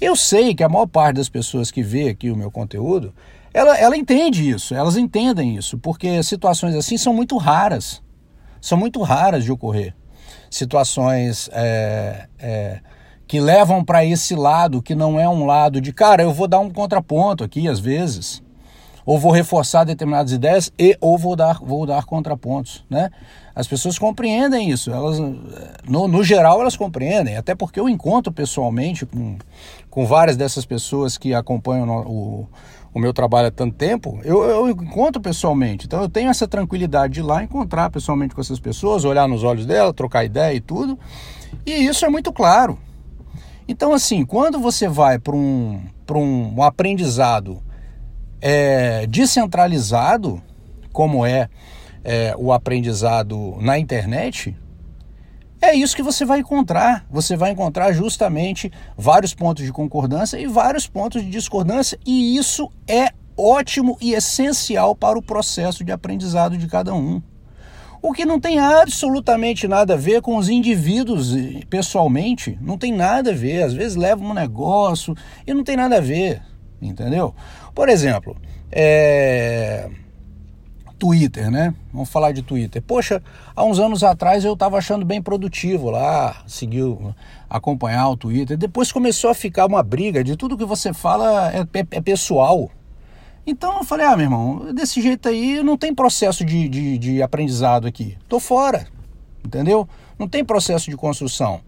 Eu 0.00 0.14
sei 0.14 0.54
que 0.54 0.62
a 0.62 0.68
maior 0.68 0.86
parte 0.86 1.16
das 1.16 1.28
pessoas 1.28 1.72
que 1.72 1.82
vê 1.82 2.08
aqui 2.08 2.30
o 2.30 2.36
meu 2.36 2.48
conteúdo, 2.48 3.12
ela, 3.52 3.76
ela 3.76 3.96
entende 3.96 4.48
isso, 4.48 4.72
elas 4.72 4.96
entendem 4.96 5.56
isso, 5.56 5.78
porque 5.78 6.22
situações 6.22 6.76
assim 6.76 6.96
são 6.96 7.12
muito 7.12 7.36
raras, 7.38 8.00
são 8.60 8.78
muito 8.78 9.02
raras 9.02 9.42
de 9.42 9.50
ocorrer. 9.50 9.94
Situações 10.48 11.50
é, 11.52 12.28
é, 12.38 12.80
que 13.34 13.40
levam 13.40 13.84
para 13.84 14.04
esse 14.04 14.36
lado, 14.36 14.80
que 14.80 14.94
não 14.94 15.18
é 15.18 15.28
um 15.28 15.44
lado 15.44 15.80
de, 15.80 15.92
cara, 15.92 16.22
eu 16.22 16.32
vou 16.32 16.46
dar 16.46 16.60
um 16.60 16.70
contraponto 16.70 17.42
aqui 17.42 17.66
às 17.66 17.80
vezes 17.80 18.40
ou 19.04 19.18
vou 19.18 19.32
reforçar 19.32 19.82
determinadas 19.82 20.30
ideias 20.30 20.72
e 20.78 20.96
ou 21.00 21.18
vou 21.18 21.34
dar, 21.34 21.58
vou 21.58 21.84
dar 21.84 22.04
contrapontos, 22.04 22.84
né? 22.88 23.10
As 23.52 23.66
pessoas 23.66 23.98
compreendem 23.98 24.70
isso, 24.70 24.88
elas, 24.92 25.18
no, 25.18 26.06
no 26.06 26.22
geral 26.22 26.60
elas 26.60 26.76
compreendem, 26.76 27.36
até 27.36 27.56
porque 27.56 27.80
eu 27.80 27.88
encontro 27.88 28.32
pessoalmente 28.32 29.04
com, 29.04 29.36
com 29.90 30.06
várias 30.06 30.36
dessas 30.36 30.64
pessoas 30.64 31.18
que 31.18 31.34
acompanham 31.34 31.88
o, 32.06 32.46
o 32.94 33.00
meu 33.00 33.12
trabalho 33.12 33.48
há 33.48 33.50
tanto 33.50 33.74
tempo, 33.74 34.20
eu, 34.22 34.44
eu 34.44 34.68
encontro 34.68 35.20
pessoalmente, 35.20 35.86
então 35.86 36.00
eu 36.00 36.08
tenho 36.08 36.30
essa 36.30 36.46
tranquilidade 36.46 37.14
de 37.14 37.20
ir 37.20 37.24
lá 37.24 37.42
encontrar 37.42 37.90
pessoalmente 37.90 38.32
com 38.32 38.40
essas 38.40 38.60
pessoas, 38.60 39.04
olhar 39.04 39.26
nos 39.26 39.42
olhos 39.42 39.66
dela, 39.66 39.92
trocar 39.92 40.24
ideia 40.24 40.54
e 40.54 40.60
tudo, 40.60 40.96
e 41.66 41.72
isso 41.72 42.04
é 42.04 42.08
muito 42.08 42.32
claro. 42.32 42.78
Então 43.66 43.92
assim, 43.92 44.24
quando 44.24 44.58
você 44.58 44.88
vai 44.88 45.18
para 45.18 45.34
um, 45.34 45.80
um, 46.10 46.54
um 46.56 46.62
aprendizado 46.62 47.62
é, 48.40 49.06
descentralizado, 49.06 50.42
como 50.92 51.24
é, 51.24 51.48
é 52.04 52.34
o 52.36 52.52
aprendizado 52.52 53.56
na 53.60 53.78
internet, 53.78 54.54
é 55.62 55.74
isso 55.74 55.96
que 55.96 56.02
você 56.02 56.26
vai 56.26 56.40
encontrar. 56.40 57.06
Você 57.10 57.36
vai 57.36 57.52
encontrar 57.52 57.92
justamente 57.92 58.70
vários 58.98 59.32
pontos 59.32 59.64
de 59.64 59.72
concordância 59.72 60.38
e 60.38 60.46
vários 60.46 60.86
pontos 60.86 61.22
de 61.22 61.30
discordância, 61.30 61.98
e 62.04 62.36
isso 62.36 62.70
é 62.86 63.08
ótimo 63.34 63.96
e 64.00 64.12
essencial 64.12 64.94
para 64.94 65.18
o 65.18 65.22
processo 65.22 65.82
de 65.82 65.90
aprendizado 65.90 66.58
de 66.58 66.66
cada 66.66 66.94
um. 66.94 67.22
O 68.06 68.12
que 68.12 68.26
não 68.26 68.38
tem 68.38 68.58
absolutamente 68.58 69.66
nada 69.66 69.94
a 69.94 69.96
ver 69.96 70.20
com 70.20 70.36
os 70.36 70.50
indivíduos 70.50 71.34
pessoalmente, 71.70 72.58
não 72.60 72.76
tem 72.76 72.92
nada 72.92 73.30
a 73.30 73.34
ver. 73.34 73.62
Às 73.62 73.72
vezes 73.72 73.96
leva 73.96 74.22
um 74.22 74.34
negócio 74.34 75.16
e 75.46 75.54
não 75.54 75.64
tem 75.64 75.74
nada 75.74 75.96
a 75.96 76.00
ver, 76.02 76.42
entendeu? 76.82 77.34
Por 77.74 77.88
exemplo, 77.88 78.36
é... 78.70 79.88
Twitter, 80.98 81.50
né? 81.50 81.74
Vamos 81.90 82.10
falar 82.10 82.32
de 82.32 82.42
Twitter. 82.42 82.82
Poxa, 82.82 83.22
há 83.56 83.64
uns 83.64 83.78
anos 83.78 84.04
atrás 84.04 84.44
eu 84.44 84.52
estava 84.52 84.76
achando 84.76 85.06
bem 85.06 85.22
produtivo 85.22 85.88
lá, 85.90 86.42
seguiu 86.46 87.14
acompanhar 87.48 88.10
o 88.10 88.18
Twitter. 88.18 88.58
Depois 88.58 88.92
começou 88.92 89.30
a 89.30 89.34
ficar 89.34 89.64
uma 89.64 89.82
briga 89.82 90.22
de 90.22 90.36
tudo 90.36 90.58
que 90.58 90.66
você 90.66 90.92
fala 90.92 91.50
é, 91.54 91.60
é, 91.60 91.86
é 91.90 92.00
pessoal. 92.02 92.70
Então 93.46 93.76
eu 93.76 93.84
falei, 93.84 94.06
ah, 94.06 94.16
meu 94.16 94.24
irmão, 94.24 94.72
desse 94.72 95.02
jeito 95.02 95.28
aí 95.28 95.62
não 95.62 95.76
tem 95.76 95.94
processo 95.94 96.44
de, 96.44 96.66
de, 96.68 96.98
de 96.98 97.22
aprendizado 97.22 97.86
aqui. 97.86 98.16
Tô 98.26 98.40
fora, 98.40 98.86
entendeu? 99.44 99.86
Não 100.18 100.26
tem 100.26 100.42
processo 100.42 100.88
de 100.90 100.96
construção. 100.96 101.60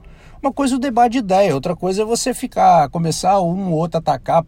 Uma 0.42 0.52
coisa 0.52 0.75
é 0.75 0.76
o 0.76 0.80
debate 0.80 1.12
de 1.12 1.18
ideia, 1.18 1.54
outra 1.54 1.76
coisa 1.76 2.02
é 2.02 2.04
você 2.04 2.33
ficar, 2.33 2.88
começar 2.88 3.40
um 3.40 3.73
ou 3.73 3.78
outro 3.78 3.99
atacar 3.99 4.45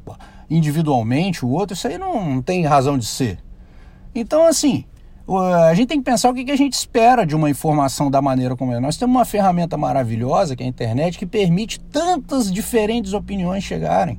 individualmente 0.48 1.44
o 1.44 1.50
outro, 1.50 1.74
isso 1.74 1.86
aí 1.86 1.98
não 1.98 2.40
tem 2.40 2.64
razão 2.64 2.96
de 2.96 3.04
ser. 3.04 3.38
Então, 4.14 4.46
assim, 4.46 4.84
a 5.66 5.74
gente 5.74 5.88
tem 5.88 5.98
que 5.98 6.04
pensar 6.04 6.30
o 6.30 6.34
que 6.34 6.50
a 6.50 6.56
gente 6.56 6.72
espera 6.72 7.26
de 7.26 7.36
uma 7.36 7.50
informação 7.50 8.10
da 8.10 8.22
maneira 8.22 8.56
como 8.56 8.72
é. 8.72 8.80
Nós 8.80 8.96
temos 8.96 9.14
uma 9.14 9.26
ferramenta 9.26 9.76
maravilhosa, 9.76 10.56
que 10.56 10.62
é 10.62 10.66
a 10.66 10.68
internet, 10.68 11.18
que 11.18 11.26
permite 11.26 11.78
tantas 11.78 12.50
diferentes 12.50 13.12
opiniões 13.12 13.62
chegarem. 13.64 14.18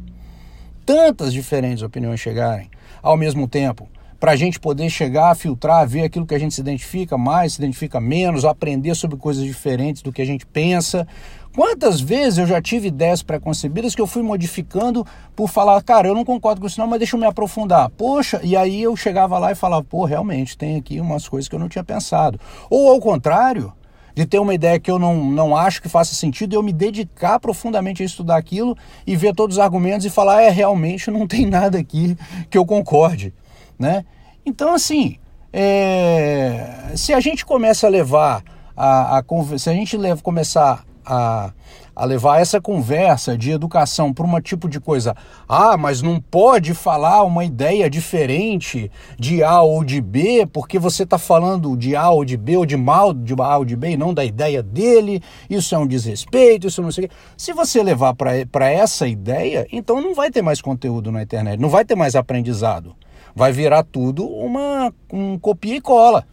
Tantas 0.85 1.33
diferentes 1.33 1.81
opiniões 1.81 2.19
chegarem 2.19 2.69
ao 3.01 3.17
mesmo 3.17 3.47
tempo. 3.47 3.87
Para 4.19 4.33
a 4.33 4.35
gente 4.35 4.59
poder 4.59 4.89
chegar, 4.89 5.33
filtrar, 5.35 5.87
ver 5.87 6.03
aquilo 6.03 6.25
que 6.25 6.35
a 6.35 6.39
gente 6.39 6.53
se 6.53 6.59
identifica 6.59 7.17
mais, 7.17 7.53
se 7.53 7.61
identifica 7.61 8.01
menos, 8.01 8.43
aprender 8.43 8.93
sobre 8.93 9.15
coisas 9.15 9.43
diferentes 9.43 10.01
do 10.01 10.11
que 10.11 10.21
a 10.21 10.25
gente 10.25 10.45
pensa, 10.45 11.07
Quantas 11.55 11.99
vezes 11.99 12.37
eu 12.37 12.45
já 12.45 12.61
tive 12.61 12.89
ideias 12.89 13.23
preconcebidas 13.23 13.95
que 13.95 14.01
eu 14.01 14.07
fui 14.07 14.21
modificando 14.21 15.05
por 15.35 15.49
falar, 15.49 15.81
cara, 15.81 16.07
eu 16.07 16.13
não 16.13 16.23
concordo 16.23 16.61
com 16.61 16.67
isso 16.67 16.79
não, 16.79 16.87
mas 16.87 16.99
deixa 16.99 17.15
eu 17.15 17.19
me 17.19 17.25
aprofundar. 17.25 17.89
Poxa, 17.89 18.39
e 18.43 18.55
aí 18.55 18.81
eu 18.83 18.95
chegava 18.95 19.37
lá 19.39 19.51
e 19.51 19.55
falava, 19.55 19.83
pô, 19.83 20.05
realmente, 20.05 20.57
tem 20.57 20.77
aqui 20.77 21.01
umas 21.01 21.27
coisas 21.27 21.49
que 21.49 21.55
eu 21.55 21.59
não 21.59 21.67
tinha 21.67 21.83
pensado. 21.83 22.39
Ou 22.69 22.89
ao 22.91 22.99
contrário, 22.99 23.73
de 24.19 24.25
ter 24.25 24.37
uma 24.37 24.53
ideia 24.53 24.77
que 24.77 24.91
eu 24.91 24.99
não, 24.99 25.15
não 25.31 25.55
acho 25.55 25.81
que 25.81 25.87
faça 25.87 26.13
sentido, 26.13 26.53
eu 26.53 26.61
me 26.61 26.73
dedicar 26.73 27.39
profundamente 27.39 28.03
a 28.03 28.05
estudar 28.05 28.35
aquilo 28.35 28.77
e 29.07 29.15
ver 29.15 29.33
todos 29.33 29.55
os 29.55 29.63
argumentos 29.63 30.05
e 30.05 30.09
falar, 30.09 30.41
é, 30.41 30.49
realmente 30.49 31.09
não 31.09 31.25
tem 31.25 31.45
nada 31.45 31.79
aqui 31.79 32.17
que 32.49 32.57
eu 32.57 32.65
concorde, 32.65 33.33
né? 33.79 34.03
Então, 34.45 34.73
assim, 34.73 35.15
é, 35.53 36.91
se 36.97 37.13
a 37.13 37.21
gente 37.21 37.45
começa 37.45 37.87
a 37.87 37.89
levar 37.89 38.43
a, 38.75 39.19
a 39.19 39.23
se 39.57 39.69
a 39.69 39.73
gente 39.73 39.95
leva, 39.95 40.21
começar 40.21 40.83
a, 41.05 41.53
a 41.99 42.05
levar 42.05 42.39
essa 42.39 42.61
conversa 42.61 43.37
de 43.37 43.51
educação 43.51 44.13
para 44.13 44.25
um 44.25 44.39
tipo 44.39 44.69
de 44.69 44.79
coisa. 44.79 45.13
Ah, 45.49 45.75
mas 45.75 46.01
não 46.01 46.21
pode 46.21 46.73
falar 46.73 47.23
uma 47.23 47.43
ideia 47.43 47.89
diferente 47.89 48.89
de 49.19 49.43
A 49.43 49.61
ou 49.61 49.83
de 49.83 49.99
B, 49.99 50.47
porque 50.53 50.79
você 50.79 51.03
está 51.03 51.17
falando 51.17 51.75
de 51.75 51.97
A 51.97 52.09
ou 52.09 52.23
de 52.23 52.37
B, 52.37 52.55
ou 52.55 52.65
de 52.65 52.77
mal 52.77 53.13
de 53.13 53.33
A 53.41 53.57
ou 53.57 53.65
de 53.65 53.75
B, 53.75 53.89
e 53.89 53.97
não 53.97 54.13
da 54.13 54.23
ideia 54.23 54.63
dele. 54.63 55.21
Isso 55.49 55.75
é 55.75 55.77
um 55.77 55.85
desrespeito, 55.85 56.67
isso 56.67 56.81
não 56.81 56.89
sei 56.89 57.03
o 57.03 57.09
quê. 57.09 57.15
Se 57.35 57.51
você 57.51 57.83
levar 57.83 58.13
para 58.13 58.71
essa 58.71 59.05
ideia, 59.05 59.67
então 59.69 59.99
não 59.99 60.15
vai 60.15 60.31
ter 60.31 60.41
mais 60.41 60.61
conteúdo 60.61 61.11
na 61.11 61.21
internet, 61.21 61.59
não 61.59 61.67
vai 61.67 61.83
ter 61.83 61.95
mais 61.95 62.15
aprendizado. 62.15 62.95
Vai 63.35 63.51
virar 63.51 63.83
tudo 63.83 64.25
uma 64.25 64.93
um 65.11 65.37
copia 65.37 65.75
e 65.75 65.81
cola. 65.81 66.25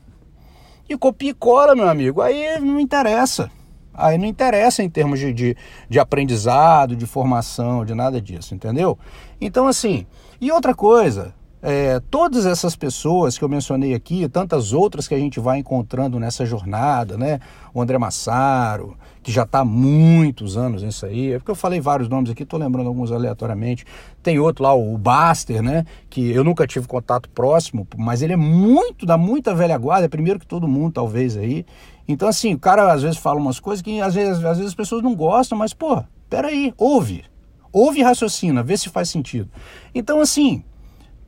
E 0.88 0.96
copia 0.96 1.30
e 1.30 1.35
cola, 1.35 1.75
meu 1.75 1.88
amigo, 1.88 2.23
aí 2.23 2.61
não 2.61 2.78
interessa. 2.78 3.50
Aí 3.96 4.18
não 4.18 4.26
interessa 4.26 4.82
em 4.82 4.88
termos 4.88 5.18
de, 5.18 5.32
de, 5.32 5.56
de 5.88 5.98
aprendizado, 5.98 6.94
de 6.94 7.06
formação, 7.06 7.84
de 7.84 7.94
nada 7.94 8.20
disso, 8.20 8.54
entendeu? 8.54 8.98
Então, 9.40 9.66
assim, 9.66 10.06
e 10.40 10.52
outra 10.52 10.74
coisa, 10.74 11.34
é, 11.62 12.00
todas 12.10 12.46
essas 12.46 12.76
pessoas 12.76 13.36
que 13.36 13.42
eu 13.42 13.48
mencionei 13.48 13.94
aqui, 13.94 14.28
tantas 14.28 14.72
outras 14.72 15.08
que 15.08 15.14
a 15.14 15.18
gente 15.18 15.40
vai 15.40 15.58
encontrando 15.58 16.20
nessa 16.20 16.46
jornada, 16.46 17.16
né? 17.16 17.40
O 17.74 17.82
André 17.82 17.98
Massaro, 17.98 18.96
que 19.22 19.32
já 19.32 19.42
está 19.42 19.60
há 19.60 19.64
muitos 19.64 20.56
anos 20.56 20.84
nisso 20.84 21.06
aí, 21.06 21.32
é 21.32 21.38
porque 21.38 21.50
eu 21.50 21.56
falei 21.56 21.80
vários 21.80 22.08
nomes 22.08 22.30
aqui, 22.30 22.44
estou 22.44 22.60
lembrando 22.60 22.86
alguns 22.86 23.10
aleatoriamente. 23.10 23.84
Tem 24.22 24.38
outro 24.38 24.62
lá, 24.62 24.74
o 24.74 24.96
Baster, 24.96 25.60
né? 25.60 25.84
Que 26.08 26.30
eu 26.30 26.44
nunca 26.44 26.66
tive 26.68 26.86
contato 26.86 27.28
próximo, 27.30 27.84
mas 27.96 28.22
ele 28.22 28.34
é 28.34 28.36
muito, 28.36 29.04
da 29.04 29.18
muita 29.18 29.52
velha 29.52 29.76
guarda, 29.76 30.04
é 30.04 30.08
primeiro 30.08 30.38
que 30.38 30.46
todo 30.46 30.68
mundo, 30.68 30.92
talvez 30.92 31.36
aí. 31.36 31.66
Então, 32.08 32.28
assim, 32.28 32.54
o 32.54 32.58
cara 32.58 32.92
às 32.92 33.02
vezes 33.02 33.18
fala 33.18 33.40
umas 33.40 33.58
coisas 33.58 33.82
que 33.82 34.00
às 34.00 34.14
vezes, 34.14 34.44
às 34.44 34.58
vezes 34.58 34.66
as 34.66 34.75
pessoas 34.75 35.02
não 35.02 35.14
gostam, 35.14 35.58
mas, 35.58 35.72
pô, 35.72 36.02
peraí, 36.30 36.72
ouve. 36.78 37.25
Ouve 37.72 38.00
e 38.00 38.02
raciocina, 38.02 38.62
vê 38.62 38.76
se 38.76 38.88
faz 38.88 39.10
sentido. 39.10 39.50
Então, 39.94 40.20
assim, 40.20 40.64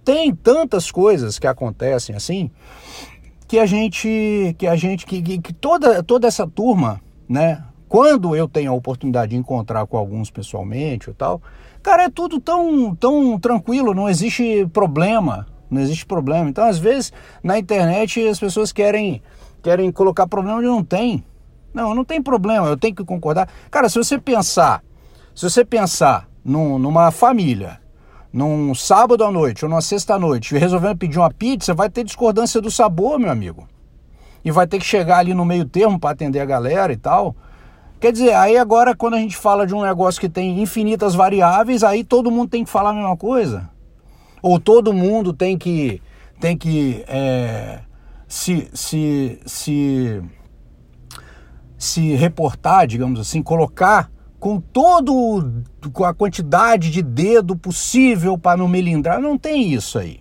tem 0.04 0.34
tantas 0.34 0.90
coisas 0.90 1.38
que 1.38 1.46
acontecem 1.46 2.16
assim 2.16 2.50
que 3.46 3.58
a 3.58 3.66
gente 3.66 4.54
que 4.58 4.66
a 4.66 4.74
gente 4.74 5.04
que, 5.04 5.38
que, 5.38 5.52
toda 5.52 6.02
toda 6.02 6.26
essa 6.26 6.46
turma, 6.46 7.00
né? 7.28 7.62
Quando 7.88 8.34
eu 8.34 8.48
tenho 8.48 8.70
a 8.70 8.74
oportunidade 8.74 9.30
de 9.32 9.36
encontrar 9.36 9.86
com 9.86 9.98
alguns 9.98 10.30
pessoalmente 10.30 11.10
ou 11.10 11.14
tal, 11.14 11.42
cara, 11.82 12.04
é 12.04 12.08
tudo 12.08 12.40
tão 12.40 12.94
tão 12.94 13.38
tranquilo, 13.38 13.92
não 13.92 14.08
existe 14.08 14.66
problema, 14.72 15.46
não 15.70 15.80
existe 15.82 16.06
problema. 16.06 16.48
Então, 16.48 16.64
às 16.64 16.78
vezes, 16.78 17.12
na 17.42 17.58
internet 17.58 18.26
as 18.26 18.40
pessoas 18.40 18.72
querem 18.72 19.22
querem 19.68 19.92
colocar 19.92 20.26
problema 20.26 20.56
onde 20.56 20.66
não 20.66 20.82
tem. 20.82 21.22
Não, 21.74 21.94
não 21.94 22.02
tem 22.02 22.22
problema, 22.22 22.66
eu 22.68 22.76
tenho 22.76 22.94
que 22.94 23.04
concordar. 23.04 23.46
Cara, 23.70 23.90
se 23.90 23.98
você 23.98 24.18
pensar, 24.18 24.82
se 25.34 25.48
você 25.48 25.62
pensar 25.62 26.26
num, 26.42 26.78
numa 26.78 27.10
família 27.10 27.78
num 28.32 28.74
sábado 28.74 29.24
à 29.24 29.30
noite 29.30 29.64
ou 29.64 29.68
numa 29.68 29.82
sexta 29.82 30.14
à 30.14 30.18
noite 30.18 30.56
resolvendo 30.56 30.96
pedir 30.96 31.18
uma 31.18 31.30
pizza, 31.30 31.74
vai 31.74 31.90
ter 31.90 32.02
discordância 32.02 32.62
do 32.62 32.70
sabor, 32.70 33.18
meu 33.18 33.30
amigo. 33.30 33.68
E 34.42 34.50
vai 34.50 34.66
ter 34.66 34.78
que 34.78 34.86
chegar 34.86 35.18
ali 35.18 35.34
no 35.34 35.44
meio 35.44 35.66
termo 35.66 36.00
para 36.00 36.10
atender 36.10 36.40
a 36.40 36.46
galera 36.46 36.90
e 36.90 36.96
tal. 36.96 37.36
Quer 38.00 38.12
dizer, 38.12 38.32
aí 38.34 38.56
agora 38.56 38.96
quando 38.96 39.14
a 39.14 39.18
gente 39.18 39.36
fala 39.36 39.66
de 39.66 39.74
um 39.74 39.82
negócio 39.82 40.18
que 40.18 40.30
tem 40.30 40.62
infinitas 40.62 41.14
variáveis, 41.14 41.84
aí 41.84 42.02
todo 42.02 42.30
mundo 42.30 42.48
tem 42.48 42.64
que 42.64 42.70
falar 42.70 42.90
a 42.90 42.94
mesma 42.94 43.16
coisa. 43.18 43.68
Ou 44.40 44.58
todo 44.58 44.94
mundo 44.94 45.34
tem 45.34 45.58
que 45.58 46.00
tem 46.40 46.56
que 46.56 47.04
é, 47.06 47.80
se, 48.28 48.68
se, 48.74 49.40
se, 49.46 50.22
se 51.78 52.14
reportar, 52.14 52.86
digamos 52.86 53.18
assim, 53.18 53.42
colocar 53.42 54.10
com 54.38 54.60
todo 54.60 55.64
com 55.92 56.04
a 56.04 56.14
quantidade 56.14 56.90
de 56.90 57.02
dedo 57.02 57.56
possível 57.56 58.38
para 58.38 58.58
não 58.58 58.68
melindrar. 58.68 59.20
Não 59.20 59.36
tem 59.36 59.72
isso 59.72 59.98
aí. 59.98 60.20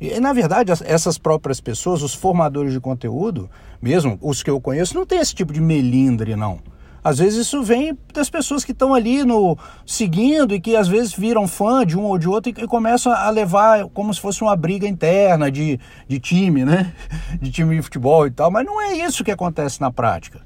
E, 0.00 0.18
na 0.20 0.32
verdade, 0.32 0.72
essas 0.84 1.18
próprias 1.18 1.60
pessoas, 1.60 2.02
os 2.02 2.14
formadores 2.14 2.72
de 2.72 2.80
conteúdo, 2.80 3.50
mesmo 3.82 4.18
os 4.22 4.42
que 4.42 4.50
eu 4.50 4.60
conheço, 4.60 4.94
não 4.94 5.04
tem 5.04 5.18
esse 5.18 5.34
tipo 5.34 5.52
de 5.52 5.60
melindre, 5.60 6.36
não. 6.36 6.60
Às 7.04 7.18
vezes 7.18 7.46
isso 7.46 7.62
vem 7.62 7.96
das 8.14 8.30
pessoas 8.30 8.64
que 8.64 8.72
estão 8.72 8.94
ali 8.94 9.24
no 9.24 9.58
seguindo 9.84 10.54
e 10.54 10.60
que 10.60 10.74
às 10.74 10.88
vezes 10.88 11.12
viram 11.12 11.46
fã 11.46 11.84
de 11.84 11.98
um 11.98 12.04
ou 12.04 12.16
de 12.16 12.26
outro 12.26 12.50
e, 12.50 12.64
e 12.64 12.66
começam 12.66 13.12
a 13.12 13.28
levar 13.28 13.84
como 13.90 14.12
se 14.14 14.18
fosse 14.18 14.40
uma 14.40 14.56
briga 14.56 14.88
interna 14.88 15.50
de, 15.50 15.78
de 16.08 16.18
time, 16.18 16.64
né? 16.64 16.94
De 17.42 17.50
time 17.50 17.76
de 17.76 17.82
futebol 17.82 18.26
e 18.26 18.30
tal. 18.30 18.50
Mas 18.50 18.64
não 18.64 18.80
é 18.80 18.94
isso 18.94 19.22
que 19.22 19.30
acontece 19.30 19.82
na 19.82 19.90
prática. 19.90 20.40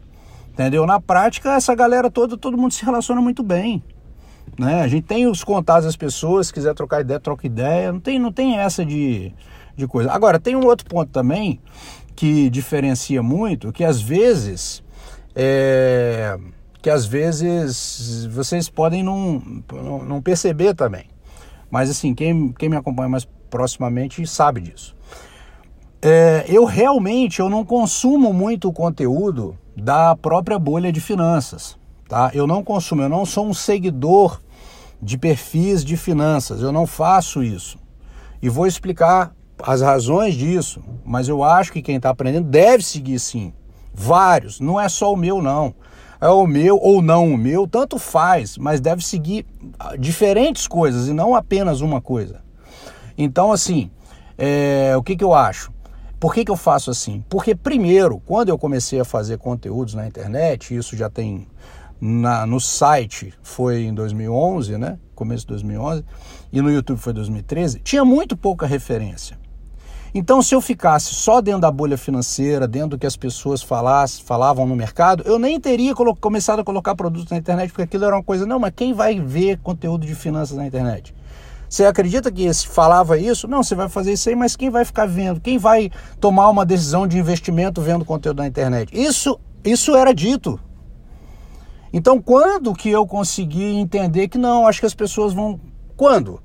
Entendeu? 0.52 0.84
Na 0.84 1.00
prática, 1.00 1.54
essa 1.54 1.72
galera 1.76 2.10
toda, 2.10 2.36
todo 2.36 2.58
mundo 2.58 2.74
se 2.74 2.84
relaciona 2.84 3.20
muito 3.20 3.44
bem. 3.44 3.80
Né? 4.58 4.82
A 4.82 4.88
gente 4.88 5.04
tem 5.04 5.28
os 5.28 5.44
contatos 5.44 5.84
das 5.84 5.94
pessoas, 5.94 6.48
se 6.48 6.52
quiser 6.52 6.74
trocar 6.74 7.02
ideia, 7.02 7.20
troca 7.20 7.46
ideia. 7.46 7.92
Não 7.92 8.00
tem, 8.00 8.18
não 8.18 8.32
tem 8.32 8.58
essa 8.58 8.84
de, 8.84 9.32
de 9.76 9.86
coisa. 9.86 10.10
Agora, 10.10 10.40
tem 10.40 10.56
um 10.56 10.64
outro 10.64 10.84
ponto 10.88 11.12
também 11.12 11.60
que 12.16 12.50
diferencia 12.50 13.22
muito, 13.22 13.70
que 13.70 13.84
às 13.84 14.00
vezes. 14.00 14.82
É, 15.36 16.36
que 16.80 16.90
às 16.90 17.04
vezes 17.06 18.24
vocês 18.26 18.68
podem 18.68 19.02
não, 19.02 19.42
não, 20.06 20.22
perceber 20.22 20.74
também. 20.74 21.06
Mas 21.70 21.90
assim, 21.90 22.14
quem, 22.14 22.52
quem 22.52 22.68
me 22.68 22.76
acompanha 22.76 23.08
mais 23.08 23.26
proximamente 23.50 24.26
sabe 24.26 24.60
disso. 24.60 24.96
É, 26.00 26.44
eu 26.48 26.64
realmente 26.64 27.40
eu 27.40 27.48
não 27.48 27.64
consumo 27.64 28.32
muito 28.32 28.72
conteúdo 28.72 29.58
da 29.76 30.14
própria 30.16 30.58
bolha 30.58 30.92
de 30.92 31.00
finanças. 31.00 31.76
Tá? 32.08 32.30
Eu 32.32 32.46
não 32.46 32.62
consumo, 32.64 33.02
eu 33.02 33.08
não 33.08 33.26
sou 33.26 33.46
um 33.46 33.54
seguidor 33.54 34.40
de 35.00 35.18
perfis 35.18 35.84
de 35.84 35.96
finanças, 35.96 36.62
eu 36.62 36.72
não 36.72 36.86
faço 36.86 37.42
isso. 37.42 37.78
E 38.40 38.48
vou 38.48 38.66
explicar 38.66 39.32
as 39.62 39.82
razões 39.82 40.34
disso, 40.34 40.82
mas 41.04 41.28
eu 41.28 41.42
acho 41.42 41.72
que 41.72 41.82
quem 41.82 41.96
está 41.96 42.10
aprendendo 42.10 42.48
deve 42.48 42.82
seguir 42.82 43.18
sim. 43.18 43.52
Vários, 43.92 44.60
não 44.60 44.80
é 44.80 44.88
só 44.88 45.12
o 45.12 45.16
meu, 45.16 45.42
não. 45.42 45.74
É 46.20 46.28
o 46.28 46.46
meu 46.46 46.76
ou 46.76 47.00
não 47.00 47.32
o 47.32 47.38
meu, 47.38 47.66
tanto 47.66 47.98
faz, 47.98 48.58
mas 48.58 48.80
deve 48.80 49.04
seguir 49.04 49.46
diferentes 49.98 50.66
coisas 50.66 51.08
e 51.08 51.12
não 51.12 51.34
apenas 51.34 51.80
uma 51.80 52.00
coisa. 52.00 52.42
Então, 53.16 53.52
assim, 53.52 53.90
é, 54.36 54.94
o 54.96 55.02
que, 55.02 55.16
que 55.16 55.24
eu 55.24 55.34
acho? 55.34 55.72
Por 56.18 56.34
que, 56.34 56.44
que 56.44 56.50
eu 56.50 56.56
faço 56.56 56.90
assim? 56.90 57.24
Porque, 57.28 57.54
primeiro, 57.54 58.20
quando 58.26 58.48
eu 58.48 58.58
comecei 58.58 58.98
a 58.98 59.04
fazer 59.04 59.38
conteúdos 59.38 59.94
na 59.94 60.06
internet, 60.06 60.74
isso 60.74 60.96
já 60.96 61.08
tem 61.08 61.46
na, 62.00 62.46
no 62.46 62.60
site 62.60 63.34
foi 63.42 63.82
em 63.82 63.94
2011, 63.94 64.78
né? 64.78 64.98
Começo 65.14 65.42
de 65.42 65.48
2011, 65.48 66.04
e 66.52 66.60
no 66.60 66.70
YouTube 66.70 66.98
foi 66.98 67.12
2013, 67.12 67.80
tinha 67.80 68.04
muito 68.04 68.36
pouca 68.36 68.66
referência. 68.66 69.38
Então, 70.14 70.40
se 70.40 70.54
eu 70.54 70.60
ficasse 70.60 71.14
só 71.14 71.40
dentro 71.40 71.60
da 71.60 71.70
bolha 71.70 71.98
financeira, 71.98 72.66
dentro 72.66 72.90
do 72.90 72.98
que 72.98 73.06
as 73.06 73.16
pessoas 73.16 73.62
falassem, 73.62 74.24
falavam 74.24 74.66
no 74.66 74.74
mercado, 74.74 75.22
eu 75.26 75.38
nem 75.38 75.60
teria 75.60 75.94
começado 75.94 76.60
a 76.60 76.64
colocar 76.64 76.94
produtos 76.94 77.30
na 77.30 77.36
internet, 77.36 77.70
porque 77.70 77.82
aquilo 77.82 78.04
era 78.04 78.16
uma 78.16 78.22
coisa, 78.22 78.46
não, 78.46 78.58
mas 78.58 78.72
quem 78.74 78.92
vai 78.92 79.20
ver 79.20 79.58
conteúdo 79.58 80.06
de 80.06 80.14
finanças 80.14 80.56
na 80.56 80.66
internet? 80.66 81.14
Você 81.68 81.84
acredita 81.84 82.32
que 82.32 82.52
se 82.54 82.66
falava 82.66 83.18
isso? 83.18 83.46
Não, 83.46 83.62
você 83.62 83.74
vai 83.74 83.90
fazer 83.90 84.14
isso 84.14 84.28
aí, 84.30 84.34
mas 84.34 84.56
quem 84.56 84.70
vai 84.70 84.86
ficar 84.86 85.06
vendo? 85.06 85.38
Quem 85.38 85.58
vai 85.58 85.90
tomar 86.18 86.48
uma 86.48 86.64
decisão 86.64 87.06
de 87.06 87.18
investimento 87.18 87.82
vendo 87.82 88.06
conteúdo 88.06 88.38
na 88.38 88.46
internet? 88.46 88.90
Isso, 88.98 89.38
isso 89.62 89.94
era 89.94 90.14
dito. 90.14 90.58
Então, 91.92 92.20
quando 92.20 92.72
que 92.74 92.88
eu 92.88 93.06
consegui 93.06 93.64
entender 93.64 94.28
que 94.28 94.38
não, 94.38 94.66
acho 94.66 94.80
que 94.80 94.86
as 94.86 94.94
pessoas 94.94 95.34
vão. 95.34 95.60
Quando? 95.94 96.40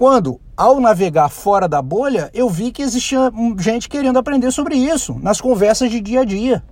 Quando, 0.00 0.40
ao 0.56 0.80
navegar 0.80 1.28
fora 1.28 1.68
da 1.68 1.82
bolha, 1.82 2.30
eu 2.32 2.48
vi 2.48 2.72
que 2.72 2.80
existia 2.80 3.30
gente 3.58 3.86
querendo 3.86 4.18
aprender 4.18 4.50
sobre 4.50 4.74
isso, 4.74 5.18
nas 5.20 5.42
conversas 5.42 5.90
de 5.90 6.00
dia 6.00 6.22
a 6.22 6.24
dia. 6.24 6.64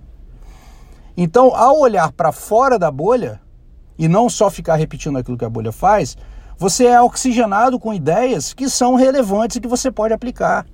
Então, 1.15 1.55
ao 1.55 1.77
olhar 1.77 2.11
para 2.11 2.31
fora 2.31 2.79
da 2.79 2.89
bolha, 2.89 3.39
e 3.99 4.07
não 4.07 4.31
só 4.31 4.49
ficar 4.49 4.77
repetindo 4.77 5.19
aquilo 5.19 5.37
que 5.37 5.45
a 5.45 5.49
bolha 5.49 5.71
faz, 5.71 6.17
você 6.57 6.87
é 6.87 6.99
oxigenado 6.99 7.79
com 7.79 7.93
ideias 7.93 8.51
que 8.51 8.67
são 8.67 8.95
relevantes 8.95 9.57
e 9.57 9.61
que 9.61 9.67
você 9.67 9.91
pode 9.91 10.11
aplicar. 10.11 10.65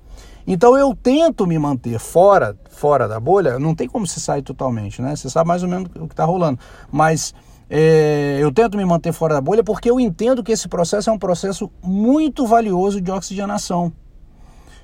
Então 0.46 0.78
eu 0.78 0.94
tento 0.94 1.46
me 1.46 1.58
manter 1.58 1.98
fora, 1.98 2.56
fora 2.70 3.06
da 3.06 3.20
bolha. 3.20 3.58
Não 3.58 3.74
tem 3.74 3.86
como 3.86 4.06
se 4.06 4.18
sair 4.18 4.40
totalmente, 4.40 5.02
né? 5.02 5.14
Você 5.14 5.28
sabe 5.28 5.46
mais 5.46 5.62
ou 5.62 5.68
menos 5.68 5.90
o 5.94 6.06
que 6.06 6.14
está 6.14 6.24
rolando. 6.24 6.58
Mas 6.90 7.34
é, 7.68 8.38
eu 8.40 8.52
tento 8.52 8.76
me 8.76 8.84
manter 8.84 9.12
fora 9.12 9.34
da 9.34 9.40
bolha 9.40 9.64
porque 9.64 9.90
eu 9.90 9.98
entendo 9.98 10.42
que 10.42 10.52
esse 10.52 10.68
processo 10.68 11.10
é 11.10 11.12
um 11.12 11.18
processo 11.18 11.70
muito 11.82 12.46
valioso 12.46 13.00
de 13.00 13.10
oxigenação. 13.10 13.92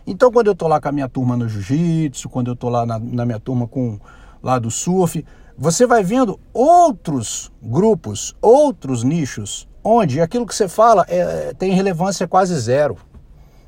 Então 0.07 0.33
quando 0.33 0.49
eu 0.49 0.53
estou 0.53 0.69
lá 0.69 0.81
com 0.81 0.89
a 0.89 0.93
minha 0.93 1.09
turma 1.09 1.37
no 1.37 1.49
jiu-jitsu, 1.49 2.29
quando 2.29 2.49
eu 2.49 2.55
estou 2.55 2.71
lá 2.71 2.85
na, 2.85 2.99
na 2.99 3.25
minha 3.25 3.39
turma 3.39 3.69
com 3.69 4.01
lá 4.43 4.59
do 4.59 4.71
surf, 4.71 5.25
você 5.57 5.87
vai 5.87 6.03
vendo 6.03 6.41
outros 6.53 7.53
grupos, 7.63 8.35
outros 8.41 9.05
nichos 9.05 9.69
onde 9.85 10.21
aquilo 10.21 10.47
que 10.47 10.55
você 10.55 10.69
fala 10.69 11.05
é, 11.09 11.53
tem 11.55 11.73
relevância 11.73 12.27
quase 12.27 12.59
zero. 12.59 12.97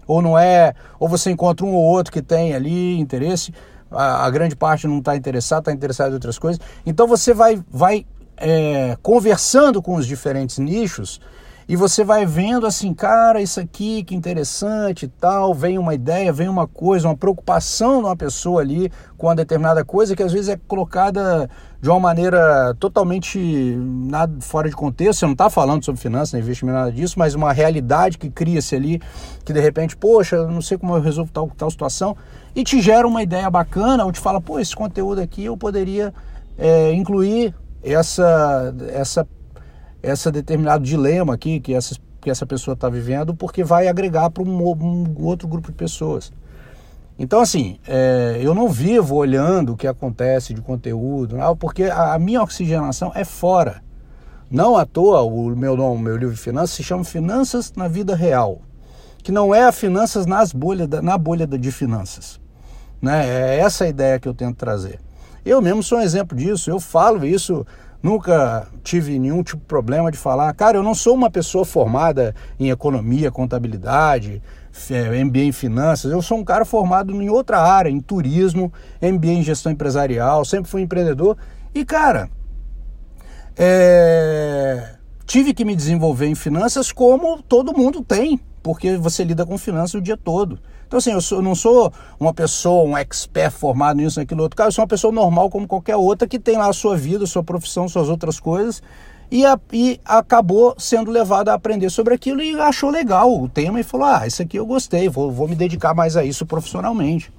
Ou 0.06 0.20
não 0.20 0.38
é, 0.38 0.74
ou 0.98 1.08
você 1.08 1.30
encontra 1.30 1.64
um 1.64 1.74
ou 1.74 1.82
outro 1.82 2.12
que 2.12 2.20
tem 2.20 2.54
ali 2.54 2.98
interesse, 2.98 3.52
a, 3.90 4.26
a 4.26 4.30
grande 4.30 4.54
parte 4.54 4.86
não 4.86 4.98
está 4.98 5.16
interessado, 5.16 5.60
está 5.60 5.72
interessado 5.72 6.10
em 6.10 6.14
outras 6.14 6.38
coisas. 6.38 6.60
Então 6.84 7.06
você 7.06 7.32
vai, 7.32 7.62
vai 7.70 8.06
é, 8.36 8.96
conversando 9.02 9.80
com 9.82 9.94
os 9.94 10.06
diferentes 10.06 10.58
nichos 10.58 11.20
e 11.66 11.76
você 11.76 12.04
vai 12.04 12.26
vendo 12.26 12.66
assim, 12.66 12.92
cara, 12.92 13.40
isso 13.40 13.58
aqui 13.58 14.04
que 14.04 14.14
interessante 14.14 15.06
e 15.06 15.08
tal, 15.08 15.54
vem 15.54 15.78
uma 15.78 15.94
ideia, 15.94 16.30
vem 16.30 16.46
uma 16.46 16.66
coisa, 16.66 17.08
uma 17.08 17.16
preocupação 17.16 18.00
de 18.00 18.06
uma 18.06 18.16
pessoa 18.16 18.60
ali 18.60 18.92
com 19.16 19.28
uma 19.28 19.34
determinada 19.34 19.82
coisa 19.82 20.14
que 20.14 20.22
às 20.22 20.30
vezes 20.30 20.50
é 20.50 20.58
colocada 20.68 21.48
de 21.80 21.88
uma 21.88 21.98
maneira 21.98 22.74
totalmente 22.78 23.38
nada 23.78 24.38
fora 24.42 24.68
de 24.68 24.76
contexto. 24.76 25.20
Você 25.20 25.24
não 25.24 25.32
está 25.32 25.48
falando 25.48 25.82
sobre 25.82 26.00
finanças, 26.02 26.38
investimento, 26.38 26.76
nada 26.76 26.92
disso, 26.92 27.18
mas 27.18 27.34
uma 27.34 27.50
realidade 27.50 28.18
que 28.18 28.28
cria-se 28.28 28.76
ali, 28.76 29.00
que 29.42 29.52
de 29.52 29.60
repente, 29.60 29.96
poxa, 29.96 30.46
não 30.46 30.60
sei 30.60 30.76
como 30.76 30.94
eu 30.94 31.00
resolvo 31.00 31.30
tal, 31.32 31.50
tal 31.56 31.70
situação, 31.70 32.14
e 32.54 32.62
te 32.62 32.78
gera 32.82 33.08
uma 33.08 33.22
ideia 33.22 33.48
bacana, 33.48 34.04
ou 34.04 34.12
te 34.12 34.20
fala, 34.20 34.38
pô, 34.38 34.58
esse 34.58 34.76
conteúdo 34.76 35.22
aqui 35.22 35.46
eu 35.46 35.56
poderia 35.56 36.12
é, 36.58 36.92
incluir 36.92 37.54
essa, 37.92 38.74
essa, 38.92 39.28
essa 40.02 40.32
determinado 40.32 40.82
dilema 40.82 41.34
aqui 41.34 41.60
que 41.60 41.74
essa, 41.74 41.96
que 42.20 42.30
essa 42.30 42.46
pessoa 42.46 42.72
está 42.74 42.88
vivendo, 42.88 43.34
porque 43.34 43.62
vai 43.62 43.86
agregar 43.86 44.30
para 44.30 44.42
um, 44.42 44.48
um, 44.48 45.14
outro 45.24 45.46
grupo 45.46 45.70
de 45.70 45.76
pessoas. 45.76 46.32
Então, 47.18 47.40
assim, 47.40 47.78
é, 47.86 48.40
eu 48.40 48.54
não 48.54 48.68
vivo 48.68 49.14
olhando 49.14 49.72
o 49.72 49.76
que 49.76 49.86
acontece 49.86 50.52
de 50.52 50.60
conteúdo, 50.60 51.36
porque 51.60 51.84
a, 51.84 52.14
a, 52.14 52.18
minha 52.18 52.42
oxigenação 52.42 53.12
é 53.14 53.24
fora. 53.24 53.82
Não 54.50 54.76
à 54.76 54.84
toa, 54.84 55.22
o 55.22 55.54
meu 55.54 55.76
nome, 55.76 56.02
meu 56.02 56.16
livro 56.16 56.34
de 56.34 56.40
finanças 56.40 56.70
se 56.70 56.82
chama 56.82 57.04
Finanças 57.04 57.72
na 57.76 57.88
Vida 57.88 58.16
Real, 58.16 58.60
que 59.22 59.30
não 59.30 59.54
é 59.54 59.64
a 59.64 59.72
finanças 59.72 60.26
nas 60.26 60.52
bolhas 60.52 60.88
da, 60.88 61.00
na 61.00 61.16
bolha 61.16 61.46
de 61.46 61.70
finanças. 61.70 62.40
Né? 63.00 63.26
É 63.26 63.58
essa 63.58 63.84
a 63.84 63.88
ideia 63.88 64.18
que 64.18 64.28
eu 64.28 64.34
tento 64.34 64.56
trazer. 64.56 64.98
Eu 65.44 65.60
mesmo 65.60 65.82
sou 65.82 65.98
um 65.98 66.00
exemplo 66.00 66.36
disso, 66.36 66.70
eu 66.70 66.80
falo 66.80 67.24
isso, 67.24 67.66
nunca 68.02 68.66
tive 68.82 69.18
nenhum 69.18 69.42
tipo 69.42 69.60
de 69.60 69.66
problema 69.66 70.10
de 70.10 70.16
falar. 70.16 70.52
Cara, 70.54 70.78
eu 70.78 70.82
não 70.82 70.94
sou 70.94 71.14
uma 71.14 71.30
pessoa 71.30 71.64
formada 71.64 72.34
em 72.58 72.70
economia, 72.70 73.30
contabilidade, 73.30 74.42
MBA 75.26 75.40
em 75.40 75.52
finanças, 75.52 76.10
eu 76.10 76.22
sou 76.22 76.38
um 76.38 76.44
cara 76.44 76.64
formado 76.64 77.12
em 77.12 77.28
outra 77.28 77.60
área, 77.60 77.90
em 77.90 78.00
turismo, 78.00 78.72
MBA 79.00 79.28
em 79.28 79.42
gestão 79.42 79.70
empresarial, 79.70 80.44
sempre 80.44 80.70
fui 80.70 80.80
empreendedor. 80.80 81.36
E, 81.74 81.84
cara, 81.84 82.30
é... 83.56 84.94
tive 85.26 85.52
que 85.52 85.64
me 85.64 85.76
desenvolver 85.76 86.26
em 86.26 86.34
finanças 86.34 86.90
como 86.90 87.42
todo 87.42 87.76
mundo 87.76 88.02
tem, 88.02 88.40
porque 88.62 88.96
você 88.96 89.22
lida 89.22 89.44
com 89.44 89.58
finanças 89.58 89.94
o 89.94 90.00
dia 90.00 90.16
todo. 90.16 90.58
Então, 90.86 90.98
assim, 90.98 91.12
eu, 91.12 91.20
sou, 91.20 91.38
eu, 91.38 91.42
não 91.42 91.54
sou 91.54 91.92
uma 92.18 92.32
pessoa, 92.32 92.84
um 92.84 92.96
expert 92.96 93.52
formado 93.52 93.96
nisso, 93.96 94.20
naquilo 94.20 94.42
outro. 94.42 94.56
Cara, 94.56 94.68
eu 94.68 94.72
sou 94.72 94.82
uma 94.82 94.88
pessoa 94.88 95.12
normal 95.12 95.50
como 95.50 95.66
qualquer 95.66 95.96
outra 95.96 96.28
que 96.28 96.38
tem 96.38 96.56
lá 96.56 96.68
a 96.68 96.72
sua 96.72 96.96
vida, 96.96 97.24
a 97.24 97.26
sua 97.26 97.42
profissão, 97.42 97.88
suas 97.88 98.08
outras 98.08 98.38
coisas. 98.38 98.82
E, 99.30 99.44
a, 99.44 99.58
e 99.72 100.00
acabou 100.04 100.74
sendo 100.78 101.10
levado 101.10 101.48
a 101.48 101.54
aprender 101.54 101.90
sobre 101.90 102.14
aquilo 102.14 102.42
e 102.42 102.60
achou 102.60 102.90
legal 102.90 103.32
o 103.34 103.48
tema 103.48 103.80
e 103.80 103.82
falou: 103.82 104.06
Ah, 104.06 104.26
isso 104.26 104.42
aqui 104.42 104.58
eu 104.58 104.66
gostei, 104.66 105.08
vou, 105.08 105.30
vou 105.32 105.48
me 105.48 105.56
dedicar 105.56 105.94
mais 105.94 106.16
a 106.16 106.24
isso 106.24 106.46
profissionalmente. 106.46 107.32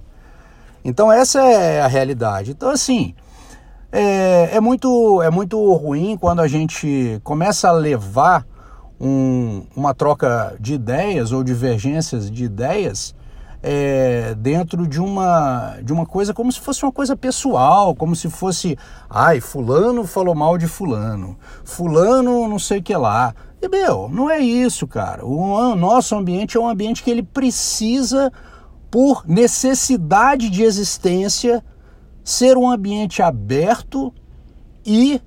Então, 0.84 1.12
essa 1.12 1.42
é 1.42 1.82
a 1.82 1.88
realidade. 1.88 2.52
Então, 2.52 2.70
assim, 2.70 3.16
é, 3.92 4.58
é, 4.58 4.60
muito, 4.60 5.22
é 5.22 5.30
muito 5.30 5.74
ruim 5.74 6.18
quando 6.18 6.42
a 6.42 6.48
gente 6.48 7.20
começa 7.24 7.70
a 7.70 7.72
levar 7.72 8.46
um, 9.00 9.64
uma 9.76 9.94
troca 9.94 10.56
de 10.60 10.74
ideias 10.74 11.32
ou 11.32 11.44
divergências 11.44 12.30
de 12.30 12.44
ideias 12.44 13.16
é, 13.68 14.36
dentro 14.36 14.86
de 14.86 15.02
uma, 15.02 15.78
de 15.82 15.92
uma 15.92 16.06
coisa 16.06 16.36
como 16.36 16.52
se 16.52 16.60
fosse 16.60 16.84
uma 16.84 16.92
coisa 16.92 17.18
pessoal, 17.18 17.96
como 17.96 18.16
se 18.16 18.30
fosse, 18.30 18.78
ai, 19.10 19.42
fulano 19.42 20.06
falou 20.06 20.36
mal 20.36 20.56
de 20.56 20.68
fulano, 20.68 21.36
fulano 21.64 22.48
não 22.48 22.60
sei 22.60 22.78
o 22.78 22.84
que 22.84 22.96
lá. 22.96 23.34
E, 23.60 23.68
meu, 23.68 24.08
não 24.08 24.30
é 24.30 24.38
isso, 24.38 24.86
cara. 24.88 25.26
O 25.26 25.76
nosso 25.76 26.16
ambiente 26.16 26.56
é 26.56 26.60
um 26.60 26.70
ambiente 26.70 27.02
que 27.02 27.10
ele 27.10 27.24
precisa, 27.24 28.32
por 28.92 29.28
necessidade 29.28 30.48
de 30.52 30.62
existência, 30.62 31.66
ser 32.24 32.60
um 32.60 32.70
ambiente 32.70 33.24
aberto 33.24 34.14
e 34.86 35.20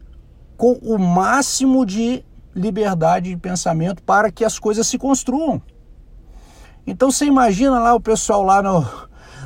com 0.56 0.74
o 0.74 0.96
máximo 0.96 1.84
de 1.84 2.24
liberdade 2.54 3.30
de 3.30 3.36
pensamento 3.36 4.00
para 4.04 4.30
que 4.30 4.44
as 4.44 4.60
coisas 4.60 4.86
se 4.86 4.96
construam. 4.96 5.60
Então 6.90 7.10
você 7.10 7.26
imagina 7.26 7.78
lá 7.78 7.94
o 7.94 8.00
pessoal 8.00 8.42
lá 8.42 8.62
no, 8.62 8.86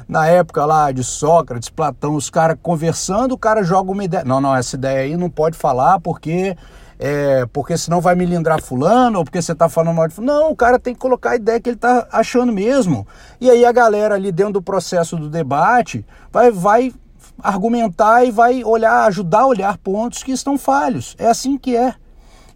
na 0.08 0.28
época 0.28 0.64
lá 0.64 0.92
de 0.92 1.02
Sócrates, 1.02 1.68
Platão, 1.68 2.14
os 2.14 2.30
caras 2.30 2.56
conversando, 2.62 3.32
o 3.32 3.38
cara 3.38 3.64
joga 3.64 3.90
uma 3.90 4.04
ideia. 4.04 4.22
Não, 4.24 4.40
não, 4.40 4.54
essa 4.54 4.76
ideia 4.76 5.00
aí 5.00 5.16
não 5.16 5.28
pode 5.28 5.56
falar 5.56 5.98
porque 5.98 6.56
é, 7.00 7.44
porque 7.52 7.76
senão 7.76 8.00
vai 8.00 8.14
me 8.14 8.24
lindrar 8.24 8.62
fulano, 8.62 9.18
ou 9.18 9.24
porque 9.24 9.42
você 9.42 9.50
está 9.50 9.68
falando 9.68 9.96
mal 9.96 10.06
de 10.06 10.14
fulano. 10.14 10.40
Não, 10.40 10.50
o 10.52 10.56
cara 10.56 10.78
tem 10.78 10.94
que 10.94 11.00
colocar 11.00 11.30
a 11.30 11.36
ideia 11.36 11.60
que 11.60 11.68
ele 11.68 11.76
está 11.76 12.06
achando 12.12 12.52
mesmo. 12.52 13.04
E 13.40 13.50
aí 13.50 13.64
a 13.64 13.72
galera 13.72 14.14
ali 14.14 14.30
dentro 14.30 14.52
do 14.52 14.62
processo 14.62 15.16
do 15.16 15.28
debate 15.28 16.06
vai, 16.30 16.52
vai 16.52 16.94
argumentar 17.42 18.24
e 18.24 18.30
vai 18.30 18.62
olhar, 18.62 19.04
ajudar 19.06 19.40
a 19.40 19.46
olhar 19.46 19.78
pontos 19.78 20.22
que 20.22 20.30
estão 20.30 20.56
falhos. 20.56 21.16
É 21.18 21.26
assim 21.26 21.58
que 21.58 21.76
é. 21.76 21.92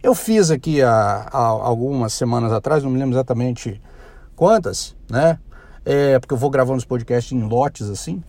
Eu 0.01 0.15
fiz 0.15 0.49
aqui 0.49 0.81
há, 0.81 1.27
há 1.29 1.37
algumas 1.39 2.13
semanas 2.13 2.53
atrás, 2.53 2.83
não 2.83 2.91
me 2.91 2.97
lembro 2.97 3.15
exatamente 3.15 3.81
quantas, 4.37 4.95
né? 5.09 5.37
É, 5.83 6.19
porque 6.19 6.33
eu 6.33 6.37
vou 6.37 6.49
gravando 6.49 6.77
os 6.77 6.85
podcasts 6.85 7.33
em 7.33 7.41
lotes 7.41 7.89
assim. 7.89 8.23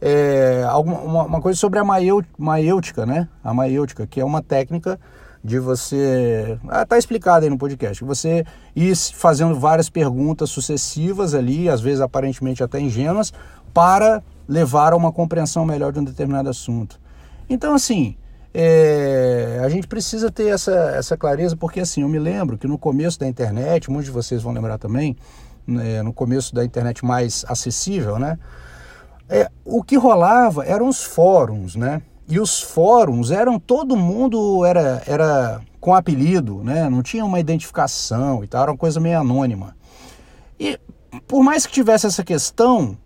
É, 0.00 0.64
alguma, 0.68 1.00
uma, 1.00 1.22
uma, 1.24 1.40
coisa 1.40 1.58
sobre 1.58 1.78
a 1.78 1.84
maiêutica, 1.84 3.06
né? 3.06 3.28
A 3.42 3.54
maiêutica, 3.54 4.06
que 4.06 4.20
é 4.20 4.24
uma 4.24 4.42
técnica 4.42 5.00
de 5.42 5.58
você. 5.58 6.58
Ah, 6.68 6.84
tá 6.84 6.98
explicado 6.98 7.44
aí 7.44 7.50
no 7.50 7.56
podcast. 7.56 8.04
Você 8.04 8.44
ir 8.76 8.94
fazendo 8.96 9.58
várias 9.58 9.88
perguntas 9.88 10.50
sucessivas 10.50 11.34
ali, 11.34 11.68
às 11.68 11.80
vezes 11.80 12.00
aparentemente 12.00 12.62
até 12.62 12.78
ingênuas, 12.78 13.32
para 13.72 14.22
levar 14.46 14.92
a 14.92 14.96
uma 14.96 15.10
compreensão 15.10 15.64
melhor 15.64 15.92
de 15.92 16.00
um 16.00 16.04
determinado 16.04 16.50
assunto. 16.50 17.00
Então, 17.48 17.74
assim, 17.74 18.16
é, 18.52 19.60
a 19.64 19.68
gente 19.68 19.86
precisa 19.88 20.30
ter 20.30 20.48
essa, 20.48 20.72
essa 20.96 21.16
clareza, 21.16 21.56
porque 21.56 21.80
assim, 21.80 22.02
eu 22.02 22.08
me 22.08 22.18
lembro 22.18 22.56
que 22.56 22.68
no 22.68 22.78
começo 22.78 23.18
da 23.18 23.26
internet, 23.26 23.90
muitos 23.90 24.06
de 24.06 24.12
vocês 24.12 24.42
vão 24.42 24.52
lembrar 24.52 24.78
também, 24.78 25.16
né, 25.66 26.02
no 26.02 26.12
começo 26.12 26.54
da 26.54 26.64
internet 26.64 27.04
mais 27.04 27.44
acessível, 27.48 28.18
né? 28.18 28.38
É, 29.28 29.50
o 29.64 29.82
que 29.82 29.96
rolava 29.96 30.64
eram 30.64 30.88
os 30.88 31.02
fóruns, 31.02 31.76
né? 31.76 32.02
E 32.28 32.38
os 32.38 32.60
fóruns 32.60 33.30
eram 33.30 33.58
todo 33.58 33.96
mundo 33.96 34.64
era, 34.64 35.02
era 35.06 35.60
com 35.80 35.94
apelido, 35.94 36.62
né? 36.62 36.88
Não 36.88 37.02
tinha 37.02 37.24
uma 37.24 37.40
identificação 37.40 38.44
e 38.44 38.46
tal, 38.46 38.62
era 38.62 38.72
uma 38.72 38.78
coisa 38.78 39.00
meio 39.00 39.18
anônima. 39.18 39.76
E 40.58 40.78
por 41.26 41.42
mais 41.42 41.66
que 41.66 41.72
tivesse 41.72 42.06
essa 42.06 42.24
questão, 42.24 42.96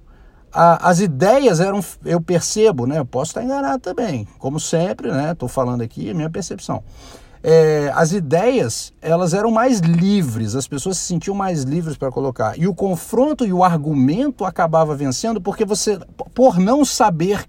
a, 0.53 0.89
as 0.89 1.01
ideias 1.01 1.61
eram, 1.61 1.81
eu 2.05 2.21
percebo, 2.21 2.87
né? 2.87 2.99
Eu 2.99 3.07
posso 3.07 3.31
estar 3.31 3.43
enganado 3.43 3.81
também, 3.81 4.27
como 4.39 4.59
sempre, 4.59 5.11
né? 5.11 5.33
Estou 5.33 5.49
falando 5.49 5.83
aqui 5.83 6.11
a 6.11 6.15
minha 6.15 6.31
percepção 6.31 6.83
é, 7.43 7.91
as 7.95 8.13
ideias 8.13 8.93
elas 9.01 9.33
eram 9.33 9.51
mais 9.51 9.81
livres, 9.81 10.55
as 10.55 10.67
pessoas 10.67 10.99
se 10.99 11.05
sentiam 11.05 11.35
mais 11.35 11.63
livres 11.63 11.97
para 11.97 12.11
colocar. 12.11 12.59
E 12.59 12.67
o 12.67 12.75
confronto 12.75 13.47
e 13.47 13.53
o 13.53 13.63
argumento 13.63 14.45
acabava 14.45 14.95
vencendo 14.95 15.41
porque 15.41 15.65
você, 15.65 15.99
por 16.35 16.59
não 16.59 16.85
saber 16.85 17.45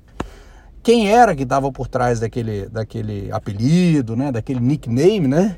quem 0.81 1.09
era 1.09 1.35
que 1.35 1.43
estava 1.43 1.71
por 1.71 1.87
trás 1.87 2.19
daquele, 2.19 2.67
daquele 2.69 3.31
apelido, 3.31 4.15
né, 4.15 4.31
daquele 4.31 4.59
nickname, 4.59 5.27
né, 5.27 5.57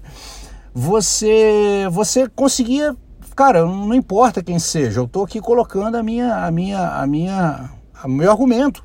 você, 0.74 1.88
você 1.92 2.28
conseguia, 2.30 2.96
cara, 3.36 3.66
não 3.66 3.94
importa 3.94 4.42
quem 4.42 4.58
seja, 4.58 5.00
eu 5.00 5.06
estou 5.06 5.24
aqui 5.24 5.40
colocando 5.40 5.96
a 5.96 6.04
minha, 6.04 6.46
a 6.46 6.52
minha, 6.52 6.90
a 6.90 7.06
minha, 7.06 7.70
o 8.04 8.10
meu 8.10 8.32
argumento. 8.32 8.84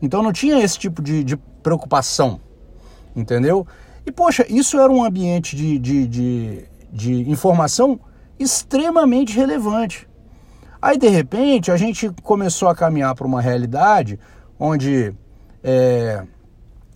Então 0.00 0.22
não 0.22 0.32
tinha 0.32 0.62
esse 0.62 0.78
tipo 0.78 1.02
de, 1.02 1.24
de 1.24 1.36
preocupação, 1.62 2.40
entendeu? 3.16 3.66
E, 4.06 4.12
poxa, 4.12 4.44
isso 4.48 4.78
era 4.78 4.92
um 4.92 5.02
ambiente 5.02 5.56
de, 5.56 5.78
de, 5.78 6.06
de, 6.06 6.64
de 6.92 7.30
informação 7.30 7.98
extremamente 8.38 9.36
relevante. 9.36 10.08
Aí, 10.80 10.98
de 10.98 11.08
repente, 11.08 11.70
a 11.70 11.76
gente 11.76 12.10
começou 12.22 12.68
a 12.68 12.74
caminhar 12.74 13.14
para 13.14 13.26
uma 13.26 13.40
realidade 13.40 14.18
onde 14.58 15.14
é, 15.62 16.22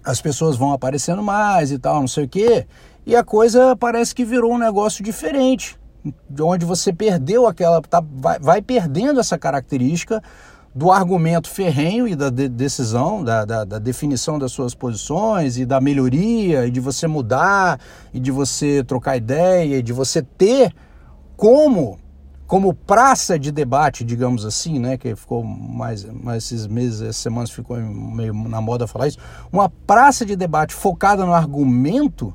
as 0.05 0.21
pessoas 0.21 0.57
vão 0.57 0.73
aparecendo 0.73 1.23
mais 1.23 1.73
e 1.73 1.79
tal, 1.79 2.01
não 2.01 2.09
sei 2.09 2.25
o 2.25 2.29
quê, 2.29 2.67
e 3.07 3.17
a 3.17 3.25
coisa 3.25 3.75
parece 3.75 4.15
que 4.15 4.25
virou 4.25 4.53
um 4.53 4.59
negócio 4.59 5.03
diferente, 5.03 5.79
onde 6.41 6.67
você 6.67 6.93
perdeu 6.93 7.47
aquela. 7.47 7.81
Tá, 7.81 8.03
vai, 8.07 8.39
vai 8.39 8.63
perdendo 8.63 9.21
essa 9.21 9.39
característica 9.39 10.23
do 10.75 10.91
argumento 10.93 11.49
ferrenho 11.49 12.07
e 12.07 12.15
da 12.15 12.31
de 12.31 12.49
decisão, 12.49 13.25
da, 13.25 13.45
da, 13.45 13.65
da, 13.65 13.79
definição 13.79 14.39
das 14.39 14.53
suas 14.53 14.75
posições 14.75 15.57
e 15.57 15.65
da 15.65 15.81
melhoria, 15.81 16.67
e 16.67 16.71
de 16.71 16.81
você 16.81 17.07
mudar, 17.07 17.81
e 18.13 18.21
de 18.21 18.31
você 18.31 18.85
trocar 18.85 19.17
ideia, 19.17 19.79
e 19.79 19.83
de 19.83 19.93
você 19.93 20.23
ter 20.23 20.73
como 21.37 21.99
como 22.47 22.73
praça 22.73 23.39
de 23.39 23.53
debate, 23.53 24.03
digamos 24.03 24.47
assim, 24.47 24.79
né, 24.79 24.97
que 24.97 25.15
ficou 25.15 25.45
mais, 25.45 26.03
mais 26.05 26.45
esses 26.45 26.67
meses, 26.67 27.03
essas 27.03 27.19
semanas 27.19 27.51
ficou 27.51 27.77
meio 27.77 28.33
na 28.33 28.59
moda 28.59 28.87
falar 28.87 29.07
isso, 29.07 29.19
uma 29.53 29.69
praça 29.69 30.25
de 30.25 30.35
debate 30.35 30.75
focada 30.75 31.27
no 31.27 31.35
argumento, 31.35 32.33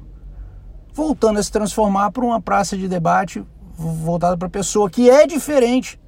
voltando 0.93 1.39
a 1.39 1.43
se 1.43 1.51
transformar 1.51 2.11
para 2.11 2.23
uma 2.23 2.39
praça 2.39 2.77
de 2.77 2.87
debate 2.87 3.43
voltada 3.75 4.37
para 4.37 4.45
a 4.47 4.51
pessoa, 4.51 4.87
que 4.87 5.09
é 5.09 5.25
diferente. 5.25 5.99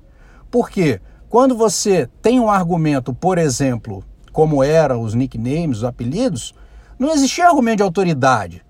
Por 0.51 0.69
quê? 0.69 1.01
Quando 1.35 1.53
você 1.53 2.09
tem 2.21 2.39
um 2.39 2.49
argumento, 2.49 3.13
por 3.13 3.37
exemplo, 3.37 4.05
como 4.31 4.63
eram 4.63 5.01
os 5.01 5.13
nicknames, 5.13 5.79
os 5.79 5.83
apelidos, 5.83 6.53
não 6.97 7.11
existia 7.11 7.45
argumento 7.45 7.75
de 7.75 7.83
autoridade. 7.83 8.63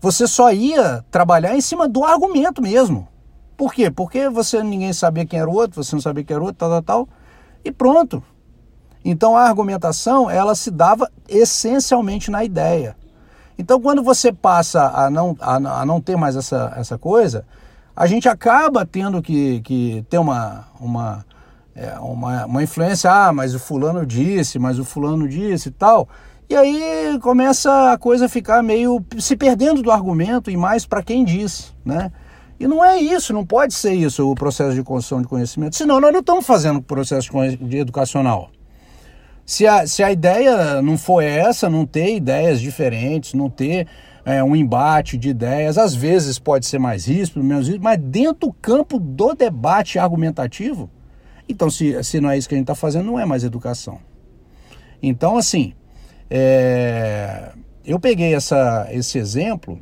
Você 0.00 0.28
só 0.28 0.52
ia 0.52 1.04
trabalhar 1.10 1.56
em 1.56 1.60
cima 1.60 1.88
do 1.88 2.04
argumento 2.04 2.62
mesmo. 2.62 3.08
Por 3.56 3.74
quê? 3.74 3.90
Porque 3.90 4.28
você 4.28 4.62
ninguém 4.62 4.92
sabia 4.92 5.26
quem 5.26 5.40
era 5.40 5.50
o 5.50 5.52
outro, 5.52 5.82
você 5.82 5.96
não 5.96 6.00
sabia 6.00 6.22
quem 6.22 6.34
era 6.36 6.40
o 6.40 6.46
outro, 6.46 6.60
tal, 6.60 6.70
tal, 6.70 6.82
tal, 6.82 7.08
e 7.64 7.72
pronto. 7.72 8.22
Então 9.04 9.36
a 9.36 9.42
argumentação, 9.42 10.30
ela 10.30 10.54
se 10.54 10.70
dava 10.70 11.10
essencialmente 11.28 12.30
na 12.30 12.44
ideia. 12.44 12.96
Então, 13.58 13.80
quando 13.80 14.04
você 14.04 14.32
passa 14.32 14.88
a 14.94 15.10
não, 15.10 15.36
a, 15.40 15.56
a 15.80 15.84
não 15.84 16.00
ter 16.00 16.16
mais 16.16 16.36
essa, 16.36 16.72
essa 16.76 16.96
coisa, 16.96 17.44
a 17.96 18.06
gente 18.06 18.28
acaba 18.28 18.86
tendo 18.86 19.20
que, 19.20 19.60
que 19.62 20.06
ter 20.08 20.18
uma, 20.18 20.68
uma, 20.78 21.26
é, 21.78 21.96
uma, 22.00 22.44
uma 22.44 22.62
influência, 22.62 23.08
ah, 23.08 23.32
mas 23.32 23.54
o 23.54 23.58
fulano 23.60 24.04
disse, 24.04 24.58
mas 24.58 24.80
o 24.80 24.84
fulano 24.84 25.28
disse 25.28 25.68
e 25.68 25.72
tal. 25.72 26.08
E 26.50 26.56
aí 26.56 27.18
começa 27.22 27.92
a 27.92 27.98
coisa 27.98 28.26
a 28.26 28.28
ficar 28.28 28.62
meio 28.62 29.04
se 29.18 29.36
perdendo 29.36 29.80
do 29.80 29.92
argumento 29.92 30.50
e 30.50 30.56
mais 30.56 30.84
para 30.84 31.02
quem 31.02 31.24
diz, 31.24 31.72
né? 31.84 32.10
E 32.58 32.66
não 32.66 32.84
é 32.84 32.98
isso, 32.98 33.32
não 33.32 33.46
pode 33.46 33.74
ser 33.74 33.92
isso 33.92 34.28
o 34.28 34.34
processo 34.34 34.74
de 34.74 34.82
construção 34.82 35.22
de 35.22 35.28
conhecimento. 35.28 35.76
Senão 35.76 36.00
nós 36.00 36.12
não 36.12 36.18
estamos 36.18 36.44
fazendo 36.44 36.82
processo 36.82 37.30
de 37.60 37.76
educacional. 37.76 38.50
Se 39.46 39.64
a, 39.64 39.86
se 39.86 40.02
a 40.02 40.10
ideia 40.10 40.82
não 40.82 40.98
for 40.98 41.22
essa, 41.22 41.70
não 41.70 41.86
ter 41.86 42.16
ideias 42.16 42.60
diferentes, 42.60 43.34
não 43.34 43.48
ter 43.48 43.86
é, 44.24 44.42
um 44.42 44.56
embate 44.56 45.16
de 45.16 45.28
ideias, 45.28 45.78
às 45.78 45.94
vezes 45.94 46.40
pode 46.40 46.66
ser 46.66 46.80
mais 46.80 47.06
ríspido, 47.06 47.44
menos 47.44 47.66
ríspido, 47.66 47.84
mas 47.84 47.98
dentro 47.98 48.48
do 48.48 48.52
campo 48.52 48.98
do 48.98 49.34
debate 49.34 49.98
argumentativo, 49.98 50.90
então 51.48 51.70
se, 51.70 52.02
se 52.04 52.20
não 52.20 52.30
é 52.30 52.36
isso 52.36 52.48
que 52.48 52.54
a 52.54 52.58
gente 52.58 52.64
está 52.64 52.74
fazendo, 52.74 53.06
não 53.06 53.18
é 53.18 53.24
mais 53.24 53.44
educação. 53.44 53.98
Então, 55.02 55.36
assim, 55.36 55.72
é, 56.30 57.52
eu 57.84 57.98
peguei 57.98 58.34
essa, 58.34 58.88
esse 58.90 59.18
exemplo 59.18 59.80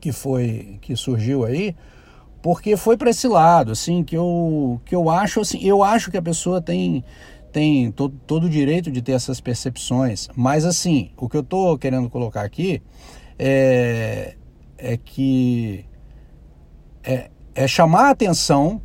que 0.00 0.12
foi 0.12 0.78
que 0.80 0.96
surgiu 0.96 1.44
aí, 1.44 1.74
porque 2.42 2.76
foi 2.76 2.96
para 2.96 3.10
esse 3.10 3.26
lado, 3.26 3.72
assim, 3.72 4.02
que 4.02 4.16
eu, 4.16 4.80
que 4.84 4.94
eu 4.94 5.08
acho 5.08 5.40
assim, 5.40 5.58
eu 5.62 5.82
acho 5.82 6.10
que 6.10 6.16
a 6.16 6.22
pessoa 6.22 6.60
tem 6.60 7.04
tem 7.50 7.92
todo, 7.92 8.20
todo 8.26 8.44
o 8.44 8.50
direito 8.50 8.90
de 8.90 9.00
ter 9.00 9.12
essas 9.12 9.40
percepções. 9.40 10.28
Mas 10.34 10.64
assim, 10.64 11.12
o 11.16 11.28
que 11.28 11.36
eu 11.36 11.40
estou 11.40 11.78
querendo 11.78 12.10
colocar 12.10 12.42
aqui 12.42 12.82
é, 13.38 14.34
é 14.76 14.96
que 14.96 15.86
é, 17.04 17.30
é 17.54 17.68
chamar 17.68 18.08
a 18.08 18.10
atenção 18.10 18.82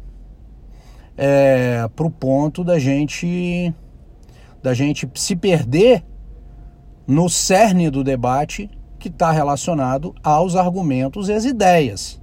é, 1.21 1.86
para 1.93 2.08
o 2.08 2.10
ponto 2.10 2.63
da 2.63 2.79
gente 2.79 3.73
da 4.63 4.73
gente 4.73 5.10
se 5.15 5.36
perder 5.36 6.03
no 7.05 7.29
cerne 7.29 7.89
do 7.89 8.03
debate 8.03 8.69
que 8.97 9.10
está 9.10 9.29
relacionado 9.29 10.15
aos 10.23 10.55
argumentos 10.55 11.27
e 11.27 11.34
às 11.34 11.43
ideias 11.43 12.21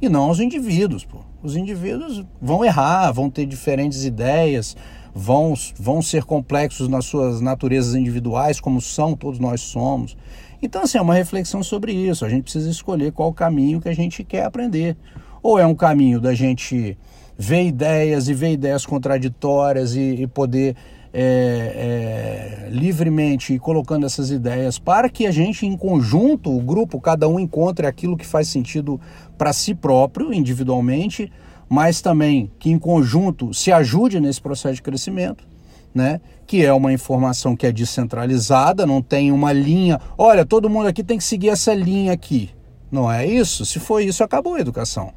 e 0.00 0.08
não 0.08 0.24
aos 0.24 0.40
indivíduos. 0.40 1.04
Pô. 1.04 1.18
Os 1.42 1.54
indivíduos 1.54 2.24
vão 2.40 2.64
errar, 2.64 3.12
vão 3.12 3.28
ter 3.28 3.44
diferentes 3.44 4.04
ideias, 4.04 4.76
vão, 5.14 5.52
vão 5.78 6.00
ser 6.00 6.24
complexos 6.24 6.88
nas 6.88 7.04
suas 7.04 7.40
naturezas 7.40 7.94
individuais, 7.94 8.60
como 8.60 8.80
são, 8.80 9.14
todos 9.14 9.38
nós 9.38 9.60
somos. 9.60 10.16
Então, 10.62 10.82
assim, 10.82 10.98
é 10.98 11.02
uma 11.02 11.14
reflexão 11.14 11.62
sobre 11.62 11.92
isso. 11.92 12.24
A 12.24 12.28
gente 12.28 12.44
precisa 12.44 12.70
escolher 12.70 13.12
qual 13.12 13.32
caminho 13.32 13.80
que 13.80 13.88
a 13.88 13.94
gente 13.94 14.24
quer 14.24 14.44
aprender. 14.44 14.96
Ou 15.42 15.58
é 15.58 15.66
um 15.66 15.74
caminho 15.74 16.20
da 16.20 16.34
gente 16.34 16.98
ver 17.38 17.64
ideias 17.64 18.28
e 18.28 18.34
ver 18.34 18.52
ideias 18.52 18.84
contraditórias 18.84 19.94
e, 19.94 20.22
e 20.22 20.26
poder 20.26 20.74
é, 21.12 22.66
é, 22.66 22.68
livremente 22.70 23.54
ir 23.54 23.58
colocando 23.60 24.04
essas 24.04 24.30
ideias 24.30 24.78
para 24.78 25.08
que 25.08 25.26
a 25.26 25.30
gente, 25.30 25.64
em 25.64 25.76
conjunto, 25.76 26.54
o 26.54 26.60
grupo, 26.60 27.00
cada 27.00 27.28
um 27.28 27.38
encontre 27.38 27.86
aquilo 27.86 28.16
que 28.16 28.26
faz 28.26 28.48
sentido 28.48 29.00
para 29.38 29.52
si 29.52 29.74
próprio, 29.74 30.32
individualmente, 30.32 31.32
mas 31.68 32.00
também 32.00 32.50
que 32.58 32.70
em 32.70 32.78
conjunto 32.78 33.54
se 33.54 33.70
ajude 33.70 34.20
nesse 34.20 34.40
processo 34.40 34.76
de 34.76 34.82
crescimento, 34.82 35.46
né? 35.94 36.20
Que 36.46 36.64
é 36.64 36.72
uma 36.72 36.92
informação 36.92 37.54
que 37.54 37.66
é 37.66 37.72
descentralizada, 37.72 38.86
não 38.86 39.00
tem 39.00 39.30
uma 39.30 39.52
linha. 39.52 40.00
Olha, 40.16 40.44
todo 40.44 40.68
mundo 40.68 40.88
aqui 40.88 41.04
tem 41.04 41.18
que 41.18 41.24
seguir 41.24 41.50
essa 41.50 41.74
linha 41.74 42.12
aqui. 42.12 42.50
Não 42.90 43.10
é 43.10 43.26
isso? 43.26 43.66
Se 43.66 43.78
for 43.78 44.00
isso, 44.02 44.24
acabou 44.24 44.54
a 44.54 44.60
educação. 44.60 45.12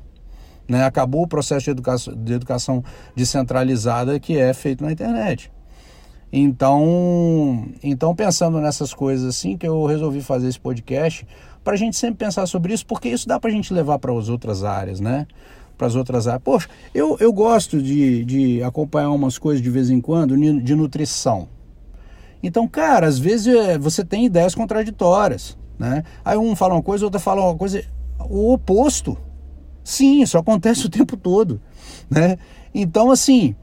Né? 0.71 0.85
Acabou 0.85 1.23
o 1.23 1.27
processo 1.27 1.65
de 1.65 1.71
educação, 1.71 2.15
de 2.15 2.31
educação 2.31 2.81
descentralizada 3.13 4.17
que 4.21 4.37
é 4.37 4.53
feito 4.53 4.85
na 4.85 4.91
internet. 4.93 5.51
Então, 6.31 7.67
então 7.83 8.15
pensando 8.15 8.61
nessas 8.61 8.93
coisas 8.93 9.27
assim, 9.27 9.57
que 9.57 9.67
eu 9.67 9.85
resolvi 9.85 10.21
fazer 10.21 10.47
esse 10.47 10.59
podcast 10.59 11.27
para 11.61 11.73
a 11.73 11.75
gente 11.75 11.97
sempre 11.97 12.25
pensar 12.25 12.45
sobre 12.45 12.73
isso, 12.73 12.85
porque 12.85 13.09
isso 13.09 13.27
dá 13.27 13.37
para 13.37 13.49
a 13.49 13.53
gente 13.53 13.73
levar 13.73 13.99
para 13.99 14.17
as 14.17 14.29
outras 14.29 14.63
áreas, 14.63 15.01
né? 15.01 15.27
para 15.77 15.87
as 15.87 15.95
outras 15.95 16.25
áreas. 16.25 16.41
Poxa, 16.41 16.69
eu, 16.95 17.17
eu 17.19 17.33
gosto 17.33 17.81
de, 17.81 18.23
de 18.23 18.63
acompanhar 18.63 19.09
umas 19.09 19.37
coisas 19.37 19.61
de 19.61 19.69
vez 19.69 19.89
em 19.89 19.99
quando 19.99 20.37
de 20.37 20.73
nutrição. 20.73 21.49
Então, 22.41 22.65
cara, 22.65 23.07
às 23.07 23.19
vezes 23.19 23.53
é, 23.53 23.77
você 23.77 24.05
tem 24.05 24.25
ideias 24.25 24.55
contraditórias, 24.55 25.57
né? 25.77 26.03
Aí 26.23 26.37
um 26.37 26.55
fala 26.55 26.75
uma 26.75 26.81
coisa, 26.81 27.03
outro 27.03 27.19
fala 27.19 27.41
uma 27.41 27.57
coisa, 27.57 27.83
o 28.29 28.53
oposto. 28.53 29.17
Sim, 29.83 30.21
isso 30.21 30.37
acontece 30.37 30.85
o 30.85 30.89
tempo 30.89 31.17
todo, 31.17 31.59
né? 32.09 32.37
Então, 32.73 33.11
assim, 33.11 33.55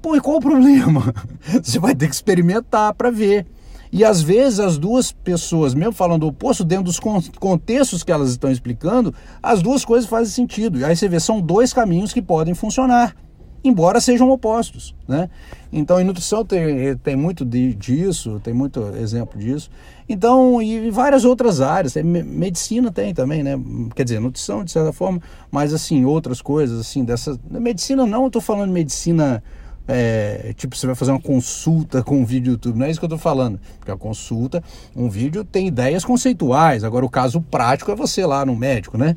pô, 0.00 0.16
e 0.16 0.20
qual 0.20 0.36
o 0.36 0.40
problema? 0.40 1.12
Você 1.62 1.78
vai 1.78 1.94
ter 1.94 2.08
que 2.08 2.14
experimentar 2.14 2.94
para 2.94 3.10
ver. 3.10 3.46
E 3.92 4.04
às 4.04 4.20
vezes 4.20 4.58
as 4.58 4.76
duas 4.76 5.12
pessoas, 5.12 5.72
mesmo 5.72 5.92
falando 5.92 6.26
oposto, 6.26 6.64
dentro 6.64 6.86
dos 6.86 6.98
contextos 6.98 8.02
que 8.02 8.10
elas 8.10 8.30
estão 8.30 8.50
explicando, 8.50 9.14
as 9.40 9.62
duas 9.62 9.84
coisas 9.84 10.10
fazem 10.10 10.32
sentido. 10.32 10.80
E 10.80 10.84
aí 10.84 10.96
você 10.96 11.08
vê, 11.08 11.20
são 11.20 11.40
dois 11.40 11.72
caminhos 11.72 12.12
que 12.12 12.20
podem 12.20 12.54
funcionar, 12.54 13.14
embora 13.62 14.00
sejam 14.00 14.28
opostos. 14.30 14.96
Né? 15.06 15.30
Então, 15.72 16.00
em 16.00 16.04
nutrição 16.04 16.44
tem, 16.44 16.96
tem 16.96 17.14
muito 17.14 17.44
disso, 17.44 18.40
tem 18.42 18.52
muito 18.52 18.80
exemplo 18.96 19.38
disso. 19.38 19.70
Então, 20.08 20.60
e 20.60 20.90
várias 20.90 21.24
outras 21.24 21.60
áreas, 21.60 21.94
medicina 21.96 22.92
tem 22.92 23.14
também, 23.14 23.42
né? 23.42 23.58
Quer 23.94 24.04
dizer, 24.04 24.20
nutrição 24.20 24.62
de 24.62 24.70
certa 24.70 24.92
forma, 24.92 25.20
mas 25.50 25.72
assim, 25.72 26.04
outras 26.04 26.42
coisas, 26.42 26.78
assim, 26.78 27.04
dessa. 27.04 27.38
Medicina 27.50 28.06
não, 28.06 28.22
eu 28.22 28.26
estou 28.26 28.42
falando 28.42 28.70
medicina 28.70 29.42
é, 29.86 30.54
tipo, 30.56 30.74
você 30.74 30.86
vai 30.86 30.96
fazer 30.96 31.10
uma 31.10 31.20
consulta 31.20 32.02
com 32.02 32.18
um 32.18 32.24
vídeo 32.24 32.52
YouTube, 32.52 32.78
não 32.78 32.86
é 32.86 32.90
isso 32.90 32.98
que 32.98 33.04
eu 33.04 33.08
estou 33.08 33.18
falando. 33.18 33.60
Porque 33.78 33.90
a 33.90 33.96
consulta, 33.96 34.62
um 34.96 35.08
vídeo 35.08 35.44
tem 35.44 35.66
ideias 35.66 36.04
conceituais, 36.04 36.84
agora 36.84 37.04
o 37.04 37.10
caso 37.10 37.40
prático 37.40 37.90
é 37.90 37.94
você 37.94 38.24
lá 38.24 38.46
no 38.46 38.56
médico, 38.56 38.96
né? 38.96 39.16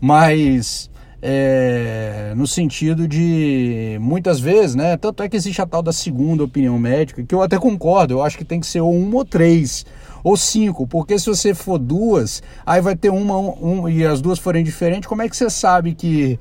Mas 0.00 0.88
é, 1.20 2.32
no 2.36 2.46
sentido 2.46 3.08
de 3.08 3.98
muitas 4.00 4.38
vezes, 4.38 4.76
né? 4.76 4.96
Tanto 4.96 5.22
é 5.22 5.28
que 5.28 5.36
existe 5.36 5.60
a 5.60 5.66
tal 5.66 5.82
da 5.82 5.92
segunda 5.92 6.44
opinião 6.44 6.78
médica, 6.78 7.24
que 7.24 7.34
eu 7.34 7.42
até 7.42 7.58
concordo, 7.58 8.14
eu 8.14 8.22
acho 8.22 8.38
que 8.38 8.44
tem 8.44 8.60
que 8.60 8.66
ser 8.66 8.80
ou 8.80 8.94
uma 8.94 9.16
ou 9.16 9.24
três 9.24 9.84
ou 10.24 10.36
cinco, 10.38 10.86
porque 10.86 11.18
se 11.18 11.26
você 11.26 11.54
for 11.54 11.78
duas, 11.78 12.42
aí 12.64 12.80
vai 12.80 12.96
ter 12.96 13.10
uma 13.10 13.38
um, 13.38 13.86
e 13.88 14.04
as 14.06 14.22
duas 14.22 14.38
forem 14.38 14.64
diferentes, 14.64 15.06
como 15.06 15.20
é 15.20 15.28
que 15.28 15.36
você 15.36 15.50
sabe 15.50 15.94
que 15.94 16.40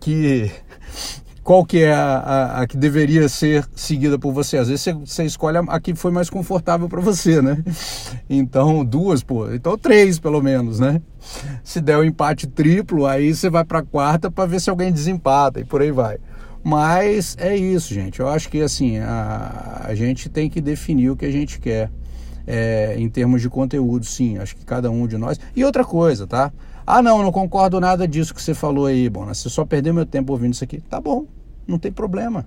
que 0.00 0.50
qual 1.42 1.64
que 1.64 1.82
é 1.82 1.92
a, 1.92 2.16
a, 2.18 2.60
a, 2.60 2.66
que 2.66 2.76
deveria 2.76 3.28
ser 3.28 3.66
seguida 3.74 4.18
por 4.18 4.32
você. 4.32 4.58
Às 4.58 4.68
vezes 4.68 4.82
você, 4.82 4.92
você 4.92 5.24
escolhe 5.24 5.56
a, 5.56 5.60
a, 5.60 5.80
que 5.80 5.94
foi 5.94 6.12
mais 6.12 6.28
confortável 6.28 6.88
para 6.88 7.00
você, 7.00 7.40
né? 7.40 7.62
Então, 8.28 8.84
duas, 8.84 9.22
pô. 9.22 9.50
Então, 9.52 9.76
três, 9.76 10.18
pelo 10.18 10.42
menos, 10.42 10.78
né? 10.78 11.00
Se 11.64 11.80
der 11.80 11.96
o 11.96 12.02
um 12.02 12.04
empate 12.04 12.46
triplo, 12.46 13.06
aí 13.06 13.34
você 13.34 13.50
vai 13.50 13.64
para 13.64 13.80
a 13.80 13.82
quarta 13.82 14.30
para 14.30 14.46
ver 14.46 14.60
se 14.60 14.70
alguém 14.70 14.92
desempata 14.92 15.58
e 15.60 15.64
por 15.64 15.82
aí 15.82 15.90
vai. 15.90 16.18
Mas 16.62 17.36
é 17.40 17.56
isso, 17.56 17.92
gente. 17.94 18.20
Eu 18.20 18.28
acho 18.28 18.48
que, 18.48 18.60
assim, 18.60 18.98
a, 18.98 19.86
a 19.86 19.94
gente 19.94 20.28
tem 20.28 20.48
que 20.48 20.60
definir 20.60 21.10
o 21.10 21.16
que 21.16 21.24
a 21.24 21.32
gente 21.32 21.58
quer. 21.58 21.90
É, 22.52 22.96
em 22.98 23.08
termos 23.08 23.40
de 23.40 23.48
conteúdo, 23.48 24.04
sim, 24.04 24.36
acho 24.38 24.56
que 24.56 24.64
cada 24.64 24.90
um 24.90 25.06
de 25.06 25.16
nós. 25.16 25.38
E 25.54 25.64
outra 25.64 25.84
coisa, 25.84 26.26
tá? 26.26 26.52
Ah, 26.84 27.00
não, 27.00 27.22
não 27.22 27.30
concordo 27.30 27.78
nada 27.78 28.08
disso 28.08 28.34
que 28.34 28.42
você 28.42 28.54
falou 28.54 28.86
aí, 28.86 29.08
Bona. 29.08 29.32
Você 29.32 29.48
só 29.48 29.64
perdeu 29.64 29.94
meu 29.94 30.04
tempo 30.04 30.32
ouvindo 30.32 30.52
isso 30.52 30.64
aqui. 30.64 30.80
Tá 30.80 31.00
bom, 31.00 31.26
não 31.64 31.78
tem 31.78 31.92
problema. 31.92 32.44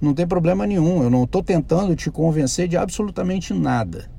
Não 0.00 0.12
tem 0.12 0.26
problema 0.26 0.66
nenhum. 0.66 1.04
Eu 1.04 1.10
não 1.10 1.22
estou 1.22 1.44
tentando 1.44 1.94
te 1.94 2.10
convencer 2.10 2.66
de 2.66 2.76
absolutamente 2.76 3.54
nada. 3.54 4.10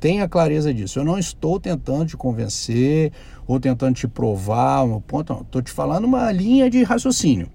Tenha 0.00 0.26
clareza 0.26 0.72
disso. 0.72 0.98
Eu 0.98 1.04
não 1.04 1.18
estou 1.18 1.60
tentando 1.60 2.06
te 2.06 2.16
convencer 2.16 3.12
ou 3.46 3.60
tentando 3.60 3.96
te 3.96 4.08
provar 4.08 4.82
um 4.82 4.98
ponto. 4.98 5.42
Estou 5.42 5.60
te 5.60 5.70
falando 5.70 6.06
uma 6.06 6.32
linha 6.32 6.70
de 6.70 6.82
raciocínio, 6.82 7.50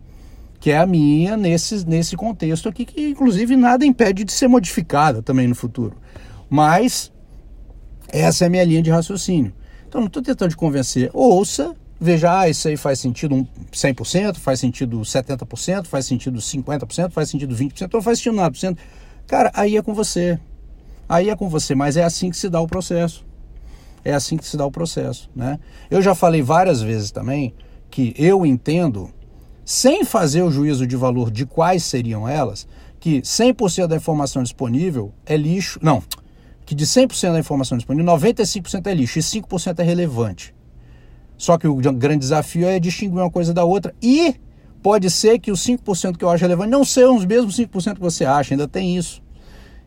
que 0.59 0.69
é 0.69 0.77
a 0.77 0.85
minha 0.85 1.35
nesse, 1.35 1.87
nesse 1.87 2.15
contexto 2.15 2.69
aqui, 2.69 2.85
que 2.85 3.09
inclusive 3.09 3.55
nada 3.55 3.83
impede 3.83 4.23
de 4.23 4.31
ser 4.31 4.47
modificada 4.47 5.23
também 5.23 5.47
no 5.47 5.55
futuro. 5.55 5.95
Mas 6.51 7.11
essa 8.09 8.43
é 8.43 8.47
a 8.47 8.49
minha 8.49 8.63
linha 8.65 8.81
de 8.81 8.91
raciocínio. 8.91 9.53
Então 9.87 10.01
não 10.01 10.07
estou 10.07 10.21
tentando 10.21 10.49
te 10.49 10.57
convencer. 10.57 11.09
Ouça 11.13 11.75
veja, 12.03 12.39
ah, 12.39 12.49
isso 12.49 12.67
aí 12.67 12.75
faz 12.75 12.99
sentido 12.99 13.47
100%, 13.71 14.37
faz 14.37 14.59
sentido 14.59 14.99
70%, 15.01 15.85
faz 15.85 16.07
sentido 16.07 16.39
50%, 16.39 17.11
faz 17.11 17.29
sentido 17.29 17.55
20%, 17.55 17.93
ou 17.93 18.01
faz 18.01 18.17
sentido 18.17 18.35
nada 18.35 18.49
por 18.49 18.57
cento. 18.57 18.81
Cara, 19.27 19.51
aí 19.53 19.77
é 19.77 19.81
com 19.83 19.93
você. 19.93 20.39
Aí 21.07 21.29
é 21.29 21.35
com 21.35 21.47
você, 21.47 21.75
mas 21.75 21.97
é 21.97 22.03
assim 22.03 22.31
que 22.31 22.37
se 22.37 22.49
dá 22.49 22.59
o 22.59 22.67
processo. 22.67 23.23
É 24.03 24.15
assim 24.15 24.35
que 24.35 24.47
se 24.47 24.57
dá 24.57 24.65
o 24.65 24.71
processo, 24.71 25.29
né? 25.35 25.59
Eu 25.91 26.01
já 26.01 26.15
falei 26.15 26.41
várias 26.41 26.81
vezes 26.81 27.11
também 27.11 27.53
que 27.91 28.15
eu 28.17 28.47
entendo, 28.47 29.11
sem 29.63 30.03
fazer 30.03 30.41
o 30.41 30.49
juízo 30.49 30.87
de 30.87 30.95
valor 30.95 31.29
de 31.29 31.45
quais 31.45 31.83
seriam 31.83 32.27
elas, 32.27 32.67
que 32.99 33.21
100% 33.21 33.85
da 33.85 33.95
informação 33.95 34.41
disponível 34.41 35.13
é 35.23 35.37
lixo. 35.37 35.77
Não, 35.83 36.01
que 36.71 36.75
de 36.75 36.85
100% 36.85 37.33
da 37.33 37.39
informação 37.39 37.77
disponível, 37.77 38.13
95% 38.15 38.87
é 38.87 38.93
lixo 38.93 39.19
e 39.19 39.21
5% 39.21 39.79
é 39.79 39.83
relevante. 39.83 40.55
Só 41.37 41.57
que 41.57 41.67
o 41.67 41.75
grande 41.75 42.19
desafio 42.19 42.65
é 42.65 42.79
distinguir 42.79 43.19
uma 43.19 43.29
coisa 43.29 43.53
da 43.53 43.65
outra 43.65 43.93
e 44.01 44.35
pode 44.81 45.09
ser 45.09 45.37
que 45.39 45.51
os 45.51 45.59
5% 45.67 46.15
que 46.15 46.23
eu 46.23 46.29
acho 46.29 46.41
relevante 46.41 46.71
não 46.71 46.85
sejam 46.85 47.17
os 47.17 47.25
mesmos 47.25 47.57
5% 47.57 47.95
que 47.95 47.99
você 47.99 48.23
acha, 48.23 48.53
ainda 48.53 48.69
tem 48.69 48.95
isso. 48.95 49.21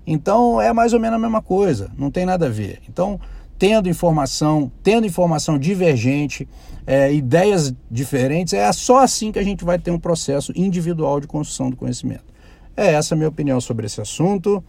Então 0.06 0.60
é 0.60 0.74
mais 0.74 0.92
ou 0.92 1.00
menos 1.00 1.16
a 1.16 1.18
mesma 1.18 1.40
coisa, 1.40 1.90
não 1.96 2.10
tem 2.10 2.26
nada 2.26 2.48
a 2.48 2.50
ver. 2.50 2.82
Então, 2.86 3.18
tendo 3.58 3.88
informação, 3.88 4.70
tendo 4.82 5.06
informação 5.06 5.58
divergente, 5.58 6.46
é, 6.86 7.10
ideias 7.14 7.74
diferentes, 7.90 8.52
é 8.52 8.70
só 8.74 8.98
assim 8.98 9.32
que 9.32 9.38
a 9.38 9.42
gente 9.42 9.64
vai 9.64 9.78
ter 9.78 9.90
um 9.90 9.98
processo 9.98 10.52
individual 10.54 11.18
de 11.18 11.26
construção 11.26 11.70
do 11.70 11.76
conhecimento. 11.76 12.34
É 12.76 12.92
essa 12.92 13.14
a 13.14 13.16
minha 13.16 13.28
opinião 13.30 13.58
sobre 13.58 13.86
esse 13.86 14.02
assunto. 14.02 14.62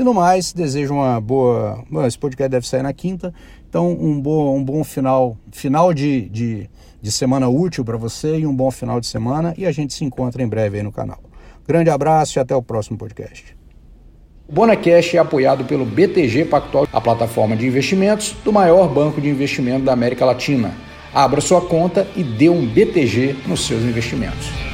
E 0.00 0.02
no 0.02 0.14
mais, 0.14 0.50
desejo 0.50 0.94
uma 0.94 1.20
boa. 1.20 1.84
Bom, 1.90 2.06
esse 2.06 2.18
podcast 2.18 2.50
deve 2.50 2.66
sair 2.66 2.82
na 2.82 2.90
quinta, 2.90 3.34
então 3.68 3.92
um 3.92 4.18
bom, 4.18 4.56
um 4.56 4.64
bom 4.64 4.82
final, 4.82 5.36
final 5.52 5.92
de, 5.92 6.22
de, 6.30 6.70
de 7.02 7.12
semana 7.12 7.50
útil 7.50 7.84
para 7.84 7.98
você 7.98 8.38
e 8.38 8.46
um 8.46 8.56
bom 8.56 8.70
final 8.70 8.98
de 8.98 9.06
semana. 9.06 9.52
E 9.58 9.66
a 9.66 9.70
gente 9.70 9.92
se 9.92 10.02
encontra 10.02 10.42
em 10.42 10.48
breve 10.48 10.78
aí 10.78 10.82
no 10.82 10.90
canal. 10.90 11.18
Grande 11.68 11.90
abraço 11.90 12.38
e 12.38 12.40
até 12.40 12.56
o 12.56 12.62
próximo 12.62 12.96
podcast. 12.96 13.54
O 14.48 14.52
Bonacash 14.54 15.16
é 15.16 15.18
apoiado 15.18 15.66
pelo 15.66 15.84
BTG 15.84 16.46
Pactual, 16.46 16.88
a 16.90 16.98
plataforma 16.98 17.54
de 17.54 17.66
investimentos 17.66 18.34
do 18.42 18.50
maior 18.50 18.88
banco 18.88 19.20
de 19.20 19.28
investimento 19.28 19.84
da 19.84 19.92
América 19.92 20.24
Latina. 20.24 20.72
Abra 21.12 21.42
sua 21.42 21.60
conta 21.60 22.08
e 22.16 22.24
dê 22.24 22.48
um 22.48 22.66
BTG 22.66 23.36
nos 23.46 23.66
seus 23.66 23.82
investimentos. 23.82 24.69